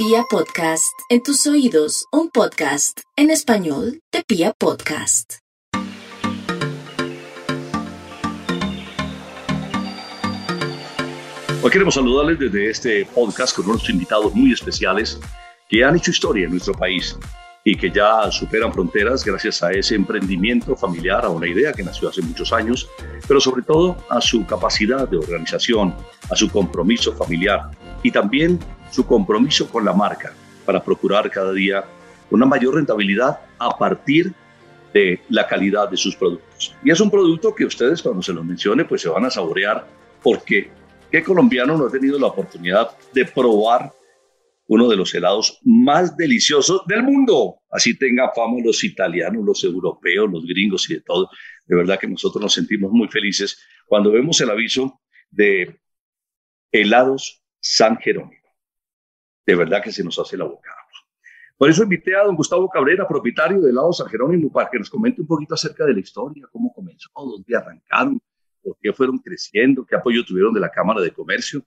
Pia 0.00 0.22
Podcast, 0.30 0.96
en 1.08 1.24
tus 1.24 1.44
oídos, 1.48 2.06
un 2.12 2.30
podcast 2.30 3.00
en 3.16 3.30
español 3.30 4.00
de 4.12 4.22
Pia 4.22 4.52
Podcast. 4.56 5.38
Hoy 11.60 11.70
queremos 11.72 11.96
saludarles 11.96 12.38
desde 12.38 12.70
este 12.70 13.06
podcast 13.06 13.56
con 13.56 13.70
unos 13.70 13.90
invitados 13.90 14.32
muy 14.36 14.52
especiales 14.52 15.18
que 15.68 15.82
han 15.82 15.96
hecho 15.96 16.12
historia 16.12 16.44
en 16.44 16.52
nuestro 16.52 16.74
país 16.74 17.18
y 17.64 17.74
que 17.74 17.90
ya 17.90 18.30
superan 18.30 18.72
fronteras 18.72 19.24
gracias 19.24 19.64
a 19.64 19.72
ese 19.72 19.96
emprendimiento 19.96 20.76
familiar, 20.76 21.24
a 21.24 21.28
una 21.28 21.48
idea 21.48 21.72
que 21.72 21.82
nació 21.82 22.08
hace 22.08 22.22
muchos 22.22 22.52
años, 22.52 22.88
pero 23.26 23.40
sobre 23.40 23.62
todo 23.62 23.96
a 24.08 24.20
su 24.20 24.46
capacidad 24.46 25.08
de 25.08 25.16
organización, 25.16 25.92
a 26.30 26.36
su 26.36 26.48
compromiso 26.48 27.12
familiar 27.14 27.72
y 28.04 28.12
también 28.12 28.60
su 28.90 29.06
compromiso 29.06 29.68
con 29.68 29.84
la 29.84 29.92
marca 29.92 30.32
para 30.64 30.82
procurar 30.82 31.30
cada 31.30 31.52
día 31.52 31.84
una 32.30 32.46
mayor 32.46 32.74
rentabilidad 32.74 33.40
a 33.58 33.76
partir 33.76 34.32
de 34.92 35.20
la 35.28 35.46
calidad 35.46 35.88
de 35.88 35.96
sus 35.96 36.16
productos. 36.16 36.74
Y 36.84 36.90
es 36.90 37.00
un 37.00 37.10
producto 37.10 37.54
que 37.54 37.64
ustedes 37.64 38.02
cuando 38.02 38.22
se 38.22 38.32
los 38.32 38.44
mencione 38.44 38.84
pues 38.84 39.02
se 39.02 39.08
van 39.08 39.24
a 39.24 39.30
saborear 39.30 39.86
porque 40.22 40.70
¿qué 41.10 41.22
colombiano 41.22 41.76
no 41.76 41.86
ha 41.86 41.90
tenido 41.90 42.18
la 42.18 42.26
oportunidad 42.26 42.90
de 43.12 43.24
probar 43.24 43.92
uno 44.68 44.86
de 44.88 44.96
los 44.96 45.14
helados 45.14 45.58
más 45.64 46.16
deliciosos 46.16 46.82
del 46.86 47.02
mundo. 47.02 47.56
Así 47.70 47.98
tenga 47.98 48.30
fama 48.34 48.58
los 48.62 48.84
italianos, 48.84 49.44
los 49.44 49.64
europeos, 49.64 50.30
los 50.30 50.44
gringos 50.44 50.88
y 50.90 50.94
de 50.94 51.00
todo. 51.00 51.30
De 51.66 51.74
verdad 51.74 51.98
que 51.98 52.06
nosotros 52.06 52.42
nos 52.42 52.52
sentimos 52.52 52.92
muy 52.92 53.08
felices 53.08 53.58
cuando 53.86 54.12
vemos 54.12 54.40
el 54.40 54.50
aviso 54.50 55.00
de 55.30 55.80
helados 56.70 57.42
San 57.60 57.96
Jerónimo. 57.96 58.37
De 59.48 59.54
verdad 59.54 59.82
que 59.82 59.90
se 59.90 60.04
nos 60.04 60.18
hace 60.18 60.36
la 60.36 60.44
boca. 60.44 60.68
Por 61.56 61.70
eso 61.70 61.82
invité 61.82 62.14
a 62.14 62.22
don 62.22 62.36
Gustavo 62.36 62.68
Cabrera, 62.68 63.08
propietario 63.08 63.62
de 63.62 63.70
helados 63.70 63.96
San 63.96 64.06
Jerónimo, 64.06 64.52
para 64.52 64.68
que 64.68 64.78
nos 64.78 64.90
comente 64.90 65.22
un 65.22 65.26
poquito 65.26 65.54
acerca 65.54 65.86
de 65.86 65.94
la 65.94 66.00
historia, 66.00 66.46
cómo 66.52 66.70
comenzó, 66.70 67.08
dónde 67.14 67.56
arrancaron, 67.56 68.20
por 68.62 68.76
qué 68.78 68.92
fueron 68.92 69.16
creciendo, 69.16 69.86
qué 69.86 69.96
apoyo 69.96 70.22
tuvieron 70.22 70.52
de 70.52 70.60
la 70.60 70.68
Cámara 70.68 71.00
de 71.00 71.12
Comercio 71.12 71.64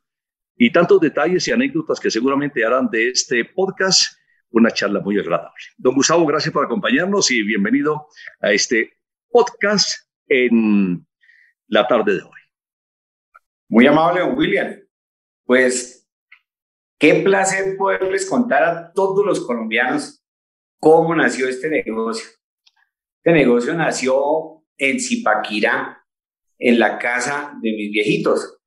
y 0.56 0.72
tantos 0.72 1.02
detalles 1.02 1.48
y 1.48 1.52
anécdotas 1.54 2.00
que 2.00 2.12
seguramente 2.12 2.64
harán 2.64 2.88
de 2.92 3.10
este 3.10 3.46
podcast 3.46 4.16
una 4.52 4.70
charla 4.70 5.00
muy 5.00 5.18
agradable. 5.18 5.56
Don 5.76 5.96
Gustavo, 5.96 6.24
gracias 6.28 6.54
por 6.54 6.64
acompañarnos 6.64 7.32
y 7.32 7.42
bienvenido 7.42 8.06
a 8.42 8.52
este 8.52 8.94
podcast 9.28 10.08
en 10.28 11.04
la 11.66 11.88
tarde 11.88 12.18
de 12.18 12.22
hoy. 12.22 12.42
Muy 13.70 13.88
amable, 13.88 14.20
don 14.20 14.38
William. 14.38 14.76
Pues 15.46 15.91
qué 17.02 17.16
placer 17.16 17.78
poderles 17.78 18.30
contar 18.30 18.64
a 18.64 18.94
todos 18.94 19.26
los 19.26 19.44
colombianos 19.44 20.24
cómo 20.80 21.16
nació 21.16 21.50
este 21.50 21.68
negocio. 21.68 22.30
Este 23.18 23.34
negocio 23.34 23.74
nació 23.74 24.64
en 24.78 25.00
Zipaquirá, 25.00 26.06
en 26.60 26.78
la 26.78 27.00
casa 27.00 27.58
de 27.60 27.72
mis 27.72 27.92
viejitos. 27.92 28.60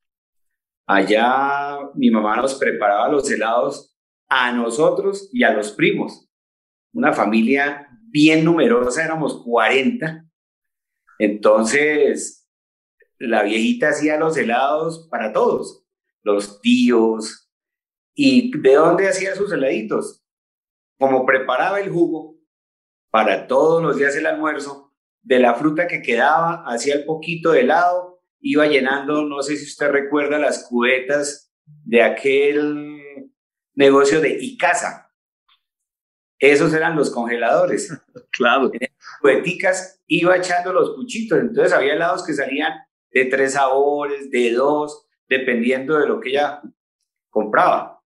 Allá 0.85 1.79
mi 1.95 2.11
mamá 2.11 2.37
nos 2.37 2.57
preparaba 2.57 3.09
los 3.09 3.31
helados 3.31 3.97
a 4.29 4.51
nosotros 4.51 5.31
y 5.33 5.45
a 5.45 5.53
los 5.53 5.71
primos. 5.71 6.29
Una 6.93 7.13
familia 7.13 7.89
bien 8.09 8.45
numerosa, 8.45 9.05
éramos 9.05 9.45
40. 9.45 10.25
Entonces, 11.21 12.49
la 13.19 13.45
viejita 13.45 13.91
hacía 13.91 14.19
los 14.19 14.37
helados 14.37 15.07
para 15.09 15.33
todos, 15.33 15.87
los 16.25 16.61
tíos. 16.61 17.44
¿Y 18.15 18.57
de 18.59 18.75
dónde 18.75 19.09
hacía 19.09 19.35
sus 19.35 19.53
heladitos? 19.53 20.23
Como 20.99 21.27
preparaba 21.27 21.81
el 21.81 21.91
jugo 21.91 22.37
para 23.11 23.47
todos 23.47 23.83
los 23.83 23.97
días 23.97 24.17
el 24.17 24.27
almuerzo, 24.27 24.93
de 25.23 25.39
la 25.39 25.55
fruta 25.55 25.87
que 25.87 26.03
quedaba, 26.03 26.65
hacía 26.67 26.95
el 26.95 27.05
poquito 27.05 27.53
de 27.53 27.61
helado 27.61 28.15
iba 28.47 28.67
llenando, 28.67 29.23
no 29.25 29.43
sé 29.43 29.57
si 29.57 29.65
usted 29.65 29.91
recuerda 29.91 30.39
las 30.39 30.67
cubetas 30.69 31.51
de 31.65 32.03
aquel 32.03 33.31
negocio 33.75 34.21
de 34.21 34.37
Icasa. 34.39 35.11
Esos 36.39 36.75
eran 36.75 36.95
los 36.95 37.11
congeladores. 37.11 37.93
Claro. 38.37 38.69
En 38.73 38.89
cubeticas 39.21 40.03
iba 40.09 40.37
echando 40.37 40.73
los 40.73 40.91
puchitos. 40.97 41.39
Entonces 41.39 41.73
había 41.73 41.95
helados 41.95 42.27
que 42.27 42.35
salían 42.35 42.73
de 43.13 43.27
tres 43.27 43.53
sabores, 43.53 44.29
de 44.33 44.51
dos, 44.51 45.07
dependiendo 45.29 45.97
de 45.97 46.09
lo 46.09 46.19
que 46.19 46.31
ella 46.31 46.61
compraba. 47.31 48.03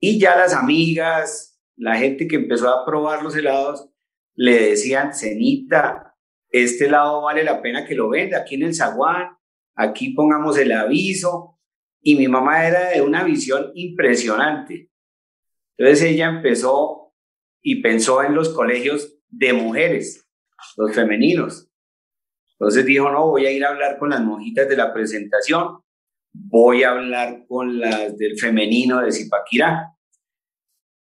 Y 0.00 0.18
ya 0.18 0.36
las 0.36 0.52
amigas, 0.54 1.58
la 1.76 1.96
gente 1.96 2.26
que 2.28 2.36
empezó 2.36 2.68
a 2.68 2.84
probar 2.84 3.22
los 3.22 3.36
helados, 3.36 3.88
le 4.34 4.70
decían, 4.70 5.14
cenita, 5.14 6.14
este 6.50 6.88
lado 6.88 7.22
vale 7.22 7.42
la 7.44 7.60
pena 7.62 7.84
que 7.84 7.94
lo 7.94 8.08
venda, 8.08 8.38
aquí 8.38 8.54
en 8.54 8.64
el 8.64 8.74
zaguán, 8.74 9.36
aquí 9.74 10.10
pongamos 10.10 10.58
el 10.58 10.72
aviso. 10.72 11.58
Y 12.00 12.14
mi 12.16 12.28
mamá 12.28 12.66
era 12.66 12.90
de 12.90 13.02
una 13.02 13.24
visión 13.24 13.72
impresionante. 13.74 14.90
Entonces 15.76 16.10
ella 16.10 16.28
empezó 16.28 17.14
y 17.62 17.82
pensó 17.82 18.22
en 18.22 18.34
los 18.34 18.50
colegios 18.50 19.18
de 19.28 19.52
mujeres, 19.52 20.28
los 20.76 20.94
femeninos. 20.94 21.68
Entonces 22.52 22.86
dijo, 22.86 23.10
no, 23.10 23.26
voy 23.28 23.46
a 23.46 23.50
ir 23.50 23.64
a 23.64 23.70
hablar 23.70 23.98
con 23.98 24.10
las 24.10 24.20
monjitas 24.20 24.68
de 24.68 24.76
la 24.76 24.94
presentación, 24.94 25.80
voy 26.48 26.82
a 26.82 26.90
hablar 26.90 27.46
con 27.48 27.80
las 27.80 28.16
del 28.16 28.38
femenino 28.38 29.00
de 29.00 29.12
Zipaquirá. 29.12 29.92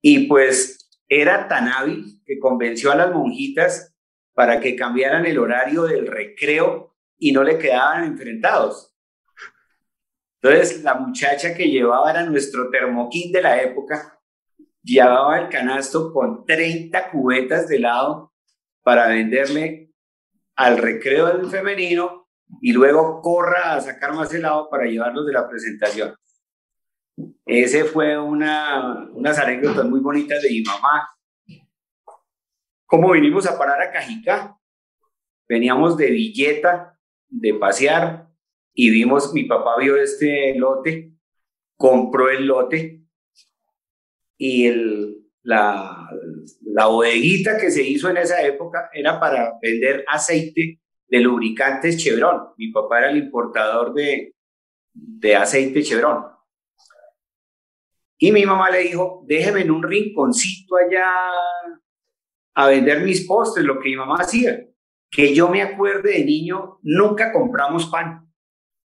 Y 0.01 0.27
pues 0.27 0.89
era 1.09 1.49
tan 1.49 1.69
hábil 1.69 2.21
que 2.25 2.39
convenció 2.39 2.93
a 2.93 2.97
las 2.97 3.13
monjitas 3.13 3.95
para 4.35 4.61
que 4.61 4.77
cambiaran 4.77 5.27
el 5.27 5.39
horario 5.39 5.85
del 5.85 6.07
recreo 6.07 6.95
y 7.19 7.33
no 7.33 7.43
le 7.43 7.59
quedaban 7.59 8.05
enfrentados. 8.05 8.95
Entonces, 10.41 10.85
la 10.85 10.95
muchacha 10.95 11.55
que 11.55 11.69
llevaba 11.69 12.11
era 12.11 12.23
nuestro 12.25 12.71
termoquín 12.71 13.33
de 13.33 13.43
la 13.43 13.61
época, 13.61 14.21
llevaba 14.83 15.41
el 15.41 15.49
canasto 15.49 16.13
con 16.13 16.45
30 16.47 17.11
cubetas 17.11 17.69
de 17.69 17.77
helado 17.77 18.33
para 18.83 19.09
venderle 19.09 19.93
al 20.55 20.79
recreo 20.79 21.27
del 21.27 21.51
femenino 21.51 22.28
y 22.61 22.73
luego 22.73 23.21
corra 23.21 23.75
a 23.75 23.81
sacar 23.81 24.15
más 24.15 24.33
helado 24.33 24.69
para 24.71 24.87
llevarlos 24.87 25.27
de 25.27 25.33
la 25.33 25.49
presentación. 25.49 26.15
Ese 27.45 27.85
fue 27.85 28.19
una, 28.19 29.09
unas 29.13 29.39
anécdotas 29.39 29.85
muy 29.85 30.01
bonitas 30.01 30.43
de 30.43 30.51
mi 30.51 30.63
mamá, 30.63 31.09
¿Cómo 32.91 33.13
vinimos 33.13 33.47
a 33.47 33.59
parar 33.59 33.83
a 33.83 33.93
Cajicá? 33.93 34.59
Veníamos 35.47 35.99
de 35.99 36.11
Villeta, 36.11 36.99
de 37.29 37.53
pasear, 37.53 38.27
y 38.73 38.89
vimos, 38.89 39.35
mi 39.35 39.45
papá 39.45 39.77
vio 39.79 39.97
este 39.97 40.55
lote, 40.57 41.13
compró 41.77 42.31
el 42.31 42.47
lote, 42.47 43.03
y 44.39 44.69
el, 44.69 45.19
la, 45.43 46.09
la 46.63 46.87
bodeguita 46.87 47.59
que 47.59 47.71
se 47.71 47.83
hizo 47.83 48.09
en 48.09 48.17
esa 48.17 48.41
época 48.41 48.89
era 48.95 49.21
para 49.21 49.59
vender 49.61 50.03
aceite 50.09 50.81
de 51.09 51.21
lubricantes 51.21 51.97
Chevron. 51.97 52.51
Mi 52.57 52.71
papá 52.71 52.99
era 52.99 53.11
el 53.11 53.19
importador 53.19 53.95
de, 53.95 54.35
de 54.93 55.37
aceite 55.37 55.83
Chevron. 55.83 56.25
Y 58.19 58.33
mi 58.33 58.45
mamá 58.45 58.71
le 58.71 58.81
dijo, 58.81 59.25
déjeme 59.27 59.63
en 59.63 59.71
un 59.71 59.83
rinconcito 59.83 60.77
allá 60.77 61.05
a 62.55 62.67
vender 62.67 63.03
mis 63.03 63.27
postres, 63.27 63.65
lo 63.65 63.79
que 63.79 63.91
mi 63.91 63.97
mamá 63.97 64.17
hacía. 64.19 64.67
Que 65.11 65.35
yo 65.35 65.49
me 65.49 65.63
acuerde 65.63 66.13
de 66.13 66.25
niño, 66.25 66.81
nunca 66.83 67.33
compramos 67.33 67.87
pan. 67.87 68.29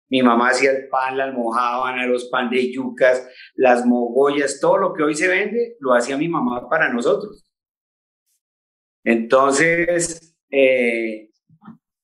Mi 0.09 0.23
mamá 0.23 0.49
hacía 0.49 0.71
el 0.71 0.89
pan, 0.89 1.17
la 1.17 1.25
almojábana, 1.25 2.05
los 2.05 2.25
pan 2.25 2.49
de 2.49 2.71
yucas, 2.71 3.29
las 3.53 3.85
mogollas, 3.85 4.59
todo 4.59 4.77
lo 4.77 4.93
que 4.93 5.03
hoy 5.03 5.15
se 5.15 5.27
vende, 5.27 5.77
lo 5.79 5.93
hacía 5.93 6.17
mi 6.17 6.27
mamá 6.27 6.67
para 6.67 6.91
nosotros. 6.91 7.45
Entonces, 9.03 10.35
eh, 10.49 11.30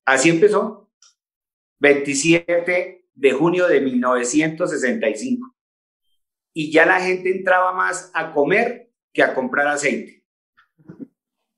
así 0.08 0.30
empezó. 0.30 0.90
27 1.80 3.06
de 3.14 3.32
junio 3.32 3.66
de 3.68 3.80
1965. 3.80 5.54
Y 6.54 6.72
ya 6.72 6.86
la 6.86 7.00
gente 7.00 7.30
entraba 7.30 7.72
más 7.72 8.10
a 8.14 8.32
comer 8.32 8.90
que 9.12 9.22
a 9.22 9.34
comprar 9.34 9.68
aceite. 9.68 10.24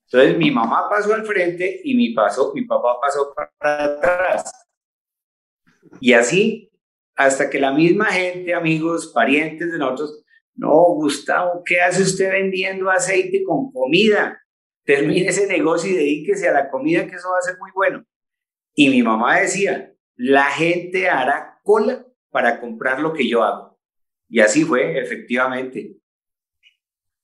Entonces 0.06 0.36
mi 0.36 0.50
mamá 0.50 0.88
pasó 0.90 1.14
al 1.14 1.24
frente 1.24 1.80
y 1.84 1.94
mi, 1.94 2.08
mi 2.54 2.64
papá 2.66 3.00
pasó 3.00 3.32
para 3.34 3.84
atrás. 3.84 4.52
Y 6.00 6.12
así, 6.12 6.70
hasta 7.14 7.48
que 7.48 7.60
la 7.60 7.72
misma 7.72 8.06
gente, 8.06 8.52
amigos, 8.52 9.12
parientes 9.14 9.70
de 9.70 9.78
nosotros, 9.78 10.24
no, 10.54 10.74
Gustavo, 10.94 11.62
¿qué 11.64 11.80
hace 11.80 12.02
usted 12.02 12.30
vendiendo 12.30 12.90
aceite 12.90 13.44
con 13.44 13.70
comida? 13.72 14.42
Termine 14.84 15.28
ese 15.28 15.46
negocio 15.46 15.90
y 15.90 15.94
dedíquese 15.94 16.48
a 16.48 16.52
la 16.52 16.70
comida, 16.70 17.06
que 17.06 17.16
eso 17.16 17.30
va 17.30 17.38
a 17.38 17.42
ser 17.42 17.56
muy 17.58 17.70
bueno. 17.74 18.04
Y 18.74 18.88
mi 18.88 19.02
mamá 19.02 19.40
decía, 19.40 19.92
la 20.16 20.44
gente 20.44 21.08
hará 21.08 21.60
cola 21.62 22.06
para 22.30 22.60
comprar 22.60 23.00
lo 23.00 23.12
que 23.12 23.28
yo 23.28 23.42
hago. 23.42 23.78
Y 24.28 24.40
así 24.40 24.64
fue, 24.64 24.98
efectivamente. 25.00 25.96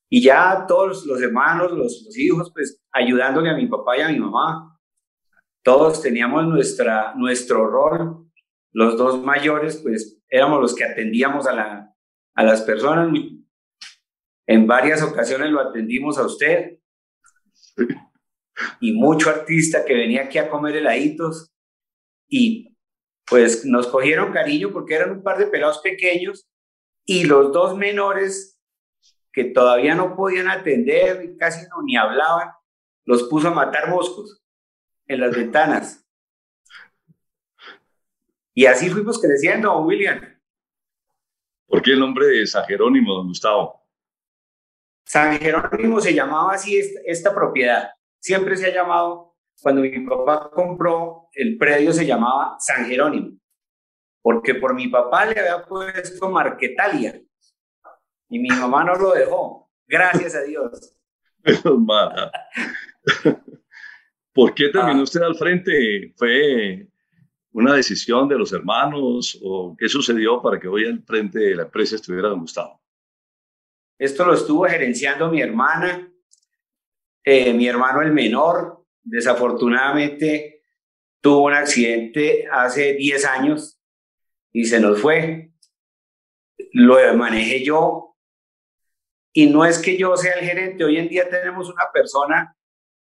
Y 0.08 0.22
ya 0.22 0.66
todos 0.66 1.06
los 1.06 1.20
hermanos, 1.22 1.72
los, 1.72 2.16
hijos, 2.16 2.50
pues 2.52 2.82
ayudándole 2.92 3.50
a 3.50 3.56
mi 3.56 3.66
papá 3.66 3.96
y 3.96 4.00
a 4.00 4.08
mi 4.08 4.18
mamá. 4.18 4.78
Todos 5.62 6.00
teníamos 6.00 6.46
nuestra, 6.46 7.14
nuestro 7.14 7.66
rol. 7.68 8.28
Los 8.72 8.96
dos 8.96 9.22
mayores, 9.22 9.78
pues 9.82 10.20
éramos 10.28 10.60
los 10.60 10.74
que 10.74 10.84
atendíamos 10.84 11.46
a, 11.46 11.52
la, 11.52 11.94
a 12.34 12.44
las 12.44 12.62
personas. 12.62 13.10
En 14.46 14.66
varias 14.66 15.02
ocasiones 15.02 15.50
lo 15.50 15.60
atendimos 15.60 16.18
a 16.18 16.26
usted. 16.26 16.78
Y 18.80 18.92
mucho 18.92 19.30
artista 19.30 19.84
que 19.84 19.94
venía 19.94 20.24
aquí 20.24 20.38
a 20.38 20.48
comer 20.48 20.76
heladitos. 20.76 21.52
Y 22.28 22.76
pues 23.26 23.64
nos 23.64 23.88
cogieron 23.88 24.32
cariño 24.32 24.70
porque 24.72 24.94
eran 24.94 25.10
un 25.10 25.22
par 25.22 25.38
de 25.38 25.46
pelados 25.46 25.78
pequeños 25.78 26.48
y 27.04 27.24
los 27.24 27.52
dos 27.52 27.76
menores 27.76 28.58
que 29.32 29.44
todavía 29.44 29.94
no 29.94 30.16
podían 30.16 30.48
atender, 30.48 31.36
casi 31.38 31.66
no 31.68 31.82
ni 31.82 31.96
hablaban, 31.96 32.50
los 33.04 33.24
puso 33.24 33.48
a 33.48 33.54
matar 33.54 33.90
moscos 33.90 34.42
en 35.06 35.20
las 35.20 35.36
ventanas. 35.36 36.04
Y 38.54 38.66
así 38.66 38.88
fuimos 38.88 39.20
creciendo, 39.20 39.76
William. 39.80 40.20
¿Por 41.66 41.82
qué 41.82 41.92
el 41.92 42.00
nombre 42.00 42.26
de 42.26 42.46
San 42.46 42.64
Jerónimo, 42.64 43.12
don 43.12 43.28
Gustavo? 43.28 43.86
San 45.04 45.38
Jerónimo 45.38 46.00
se 46.00 46.14
llamaba 46.14 46.54
así 46.54 46.78
esta, 46.78 47.00
esta 47.04 47.34
propiedad. 47.34 47.90
Siempre 48.20 48.56
se 48.56 48.66
ha 48.66 48.74
llamado, 48.74 49.36
cuando 49.62 49.82
mi 49.82 50.00
papá 50.00 50.50
compró 50.50 51.28
el 51.32 51.56
predio 51.56 51.92
se 51.92 52.06
llamaba 52.06 52.56
San 52.58 52.86
Jerónimo 52.86 53.38
porque 54.26 54.56
por 54.56 54.74
mi 54.74 54.88
papá 54.88 55.24
le 55.24 55.38
había 55.38 55.64
puesto 55.64 56.28
Marquetalia 56.28 57.22
y 58.28 58.40
mi 58.40 58.48
mamá 58.48 58.82
no 58.82 58.96
lo 58.96 59.12
dejó, 59.12 59.70
gracias 59.86 60.34
a 60.34 60.42
Dios. 60.42 60.96
¿Por 64.34 64.52
qué 64.52 64.70
terminó 64.70 64.98
ah. 64.98 65.02
usted 65.04 65.22
al 65.22 65.36
frente? 65.36 66.12
¿Fue 66.16 66.88
una 67.52 67.74
decisión 67.74 68.28
de 68.28 68.36
los 68.36 68.52
hermanos 68.52 69.38
o 69.44 69.76
qué 69.78 69.88
sucedió 69.88 70.42
para 70.42 70.58
que 70.58 70.66
hoy 70.66 70.86
al 70.86 71.04
frente 71.04 71.38
de 71.38 71.54
la 71.54 71.62
empresa 71.62 71.94
estuviera 71.94 72.30
don 72.30 72.40
Gustavo? 72.40 72.82
Esto 73.96 74.24
lo 74.24 74.34
estuvo 74.34 74.64
gerenciando 74.64 75.30
mi 75.30 75.40
hermana, 75.40 76.12
eh, 77.26 77.52
mi 77.52 77.66
hermano 77.66 78.02
el 78.02 78.12
menor, 78.12 78.84
desafortunadamente 79.02 80.62
tuvo 81.20 81.46
un 81.46 81.54
accidente 81.54 82.46
hace 82.50 82.94
10 82.94 83.24
años 83.26 83.80
y 84.52 84.64
se 84.64 84.78
nos 84.78 85.00
fue. 85.00 85.50
Lo 86.70 86.96
manejé 87.16 87.64
yo. 87.64 88.16
Y 89.32 89.46
no 89.46 89.64
es 89.64 89.80
que 89.80 89.98
yo 89.98 90.16
sea 90.16 90.34
el 90.34 90.46
gerente, 90.46 90.84
hoy 90.84 90.98
en 90.98 91.08
día 91.08 91.28
tenemos 91.28 91.68
una 91.68 91.90
persona 91.92 92.56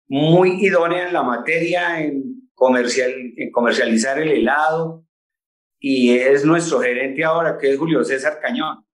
muy 0.08 0.66
idónea 0.66 1.08
en 1.08 1.14
la 1.14 1.22
materia, 1.22 2.00
en, 2.00 2.50
comercial, 2.56 3.12
en 3.36 3.52
comercializar 3.52 4.18
el 4.20 4.32
helado, 4.32 5.06
y 5.80 6.18
es 6.18 6.46
nuestro 6.46 6.80
gerente 6.80 7.26
ahora, 7.26 7.58
que 7.58 7.72
es 7.72 7.78
Julio 7.78 8.04
César 8.06 8.40
Cañón. 8.42 8.88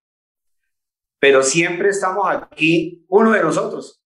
Pero 1.20 1.44
siempre 1.44 1.90
estamos 1.90 2.26
aquí, 2.28 3.06
uno 3.08 3.32
de 3.32 3.44
nosotros. 3.44 4.03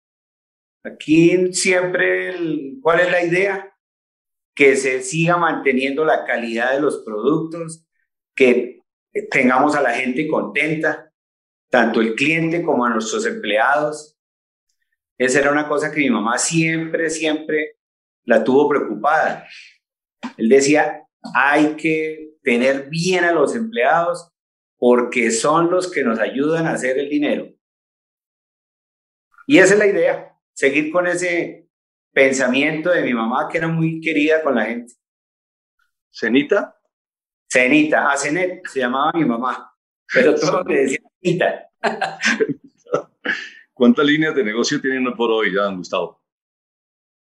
Aquí 0.87 1.53
siempre, 1.53 2.35
¿cuál 2.81 3.01
es 3.01 3.11
la 3.11 3.23
idea? 3.23 3.73
Que 4.55 4.75
se 4.75 5.01
siga 5.01 5.37
manteniendo 5.37 6.05
la 6.05 6.25
calidad 6.25 6.73
de 6.73 6.81
los 6.81 7.03
productos, 7.03 7.85
que 8.35 8.81
tengamos 9.29 9.75
a 9.75 9.81
la 9.81 9.93
gente 9.93 10.27
contenta, 10.27 11.11
tanto 11.69 12.01
el 12.01 12.15
cliente 12.15 12.63
como 12.63 12.85
a 12.85 12.89
nuestros 12.89 13.25
empleados. 13.25 14.17
Esa 15.17 15.39
era 15.39 15.51
una 15.51 15.67
cosa 15.67 15.91
que 15.91 15.99
mi 15.99 16.09
mamá 16.09 16.37
siempre, 16.37 17.09
siempre 17.09 17.77
la 18.23 18.43
tuvo 18.43 18.69
preocupada. 18.69 19.47
Él 20.37 20.47
decía, 20.49 21.03
hay 21.33 21.75
que 21.75 22.35
tener 22.43 22.89
bien 22.89 23.23
a 23.23 23.33
los 23.33 23.55
empleados 23.55 24.31
porque 24.77 25.31
son 25.31 25.71
los 25.71 25.91
que 25.91 26.03
nos 26.03 26.19
ayudan 26.19 26.67
a 26.67 26.73
hacer 26.73 26.97
el 26.99 27.09
dinero. 27.09 27.51
Y 29.47 29.57
esa 29.57 29.73
es 29.73 29.79
la 29.79 29.87
idea, 29.87 30.36
seguir 30.57 30.91
con 30.91 31.05
ese 31.05 31.69
pensamiento 32.11 32.89
de 32.89 33.03
mi 33.03 33.13
mamá 33.13 33.47
que 33.47 33.59
era 33.59 33.67
muy 33.67 34.01
querida 34.01 34.41
con 34.41 34.55
la 34.55 34.65
gente. 34.65 34.91
Cenita, 36.11 36.75
Cenita, 37.47 38.11
a 38.11 38.17
Cenet 38.17 38.65
se 38.65 38.79
llamaba 38.79 39.11
mi 39.13 39.23
mamá, 39.23 39.71
pero 40.11 40.33
todos 40.33 40.65
le 40.65 40.75
decían 40.81 41.03
Cenita. 41.21 41.69
¿Cuántas 43.71 44.03
líneas 44.03 44.33
de 44.33 44.43
negocio 44.43 44.81
tienen 44.81 45.13
por 45.13 45.29
hoy 45.29 45.53
ya, 45.53 45.67
Gustavo? 45.67 46.23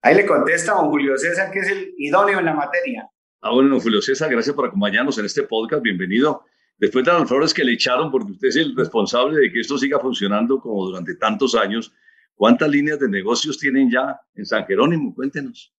Ahí 0.04 0.14
le 0.14 0.28
contesta 0.28 0.74
a 0.74 0.76
don 0.76 0.92
Julio 0.92 1.18
César, 1.18 1.50
que 1.50 1.60
es 1.60 1.70
el 1.70 1.96
idóneo 1.98 2.38
en 2.38 2.46
la 2.46 2.54
materia. 2.54 3.10
Ah, 3.42 3.52
bueno, 3.52 3.70
don 3.70 3.80
Julio 3.80 4.02
César, 4.04 4.30
gracias 4.30 4.56
por 4.56 4.68
acompañarnos 4.68 5.18
en 5.18 5.26
este 5.26 5.42
podcast. 5.42 5.82
Bienvenido. 5.82 6.46
Después 6.78 7.04
de 7.04 7.14
las 7.14 7.28
flores 7.28 7.52
que 7.52 7.64
le 7.64 7.74
echaron, 7.74 8.12
porque 8.12 8.34
usted 8.34 8.50
es 8.50 8.58
el 8.58 8.76
responsable 8.76 9.40
de 9.40 9.52
que 9.52 9.62
esto 9.62 9.76
siga 9.80 10.00
funcionando 10.00 10.60
como 10.60 10.86
durante 10.86 11.16
tantos 11.16 11.56
años, 11.56 11.92
¿cuántas 12.36 12.70
líneas 12.70 13.00
de 13.00 13.10
negocios 13.10 13.58
tienen 13.58 13.90
ya 13.92 14.20
en 14.36 14.46
San 14.46 14.66
Jerónimo? 14.66 15.14
Cuéntenos. 15.14 15.74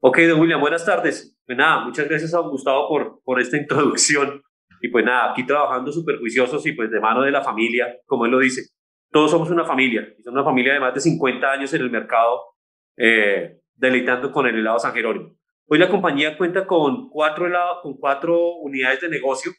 Ok, 0.00 0.18
don 0.28 0.40
William, 0.40 0.60
buenas 0.60 0.84
tardes. 0.84 1.36
Pues 1.44 1.58
nada, 1.58 1.84
muchas 1.84 2.08
gracias 2.08 2.32
a 2.34 2.40
Gustavo 2.40 2.88
por, 2.88 3.20
por 3.22 3.40
esta 3.40 3.56
introducción. 3.56 4.42
Y 4.80 4.88
pues 4.88 5.04
nada, 5.04 5.30
aquí 5.30 5.44
trabajando 5.44 5.92
súper 5.92 6.18
juiciosos 6.18 6.66
y 6.66 6.72
pues 6.72 6.90
de 6.90 7.00
mano 7.00 7.22
de 7.22 7.30
la 7.30 7.42
familia, 7.42 7.98
como 8.06 8.24
él 8.24 8.30
lo 8.30 8.38
dice. 8.38 8.62
Todos 9.10 9.30
somos 9.30 9.50
una 9.50 9.64
familia, 9.64 10.08
y 10.18 10.22
somos 10.22 10.40
una 10.40 10.44
familia 10.44 10.72
de 10.72 10.80
más 10.80 10.94
de 10.94 11.00
50 11.00 11.52
años 11.52 11.74
en 11.74 11.82
el 11.82 11.90
mercado, 11.90 12.40
eh, 12.96 13.58
deleitando 13.74 14.32
con 14.32 14.46
el 14.46 14.56
helado 14.56 14.78
San 14.78 14.94
Jerónimo. 14.94 15.36
Hoy 15.66 15.78
la 15.78 15.88
compañía 15.88 16.38
cuenta 16.38 16.66
con 16.66 17.10
cuatro, 17.10 17.46
helado, 17.46 17.82
con 17.82 17.94
cuatro 17.98 18.56
unidades 18.56 19.00
de 19.02 19.08
negocio. 19.08 19.52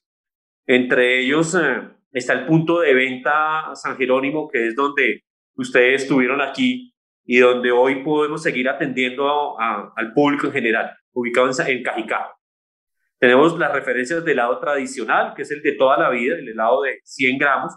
Entre 0.66 1.20
ellos 1.20 1.56
eh, 1.56 1.88
está 2.12 2.34
el 2.34 2.46
punto 2.46 2.80
de 2.80 2.94
venta 2.94 3.76
San 3.76 3.96
Jerónimo, 3.98 4.50
que 4.50 4.68
es 4.68 4.76
donde 4.76 5.24
ustedes 5.56 6.04
estuvieron 6.04 6.42
aquí 6.42 6.94
y 7.26 7.40
donde 7.40 7.72
hoy 7.72 8.04
podemos 8.04 8.42
seguir 8.44 8.68
atendiendo 8.70 9.58
al 9.60 10.14
público 10.14 10.48
en 10.48 10.54
general, 10.54 10.98
ubicado 11.14 11.50
en, 11.50 11.78
en 11.78 11.84
Cajicá. 11.84 12.36
Tenemos 13.20 13.58
las 13.60 13.72
referencias 13.72 14.26
del 14.26 14.34
helado 14.34 14.60
tradicional, 14.60 15.34
que 15.36 15.44
es 15.44 15.52
el 15.52 15.62
de 15.62 15.74
toda 15.74 15.98
la 15.98 16.10
vida, 16.10 16.36
el 16.36 16.50
helado 16.50 16.82
de 16.82 17.00
100 17.04 17.38
gramos, 17.38 17.74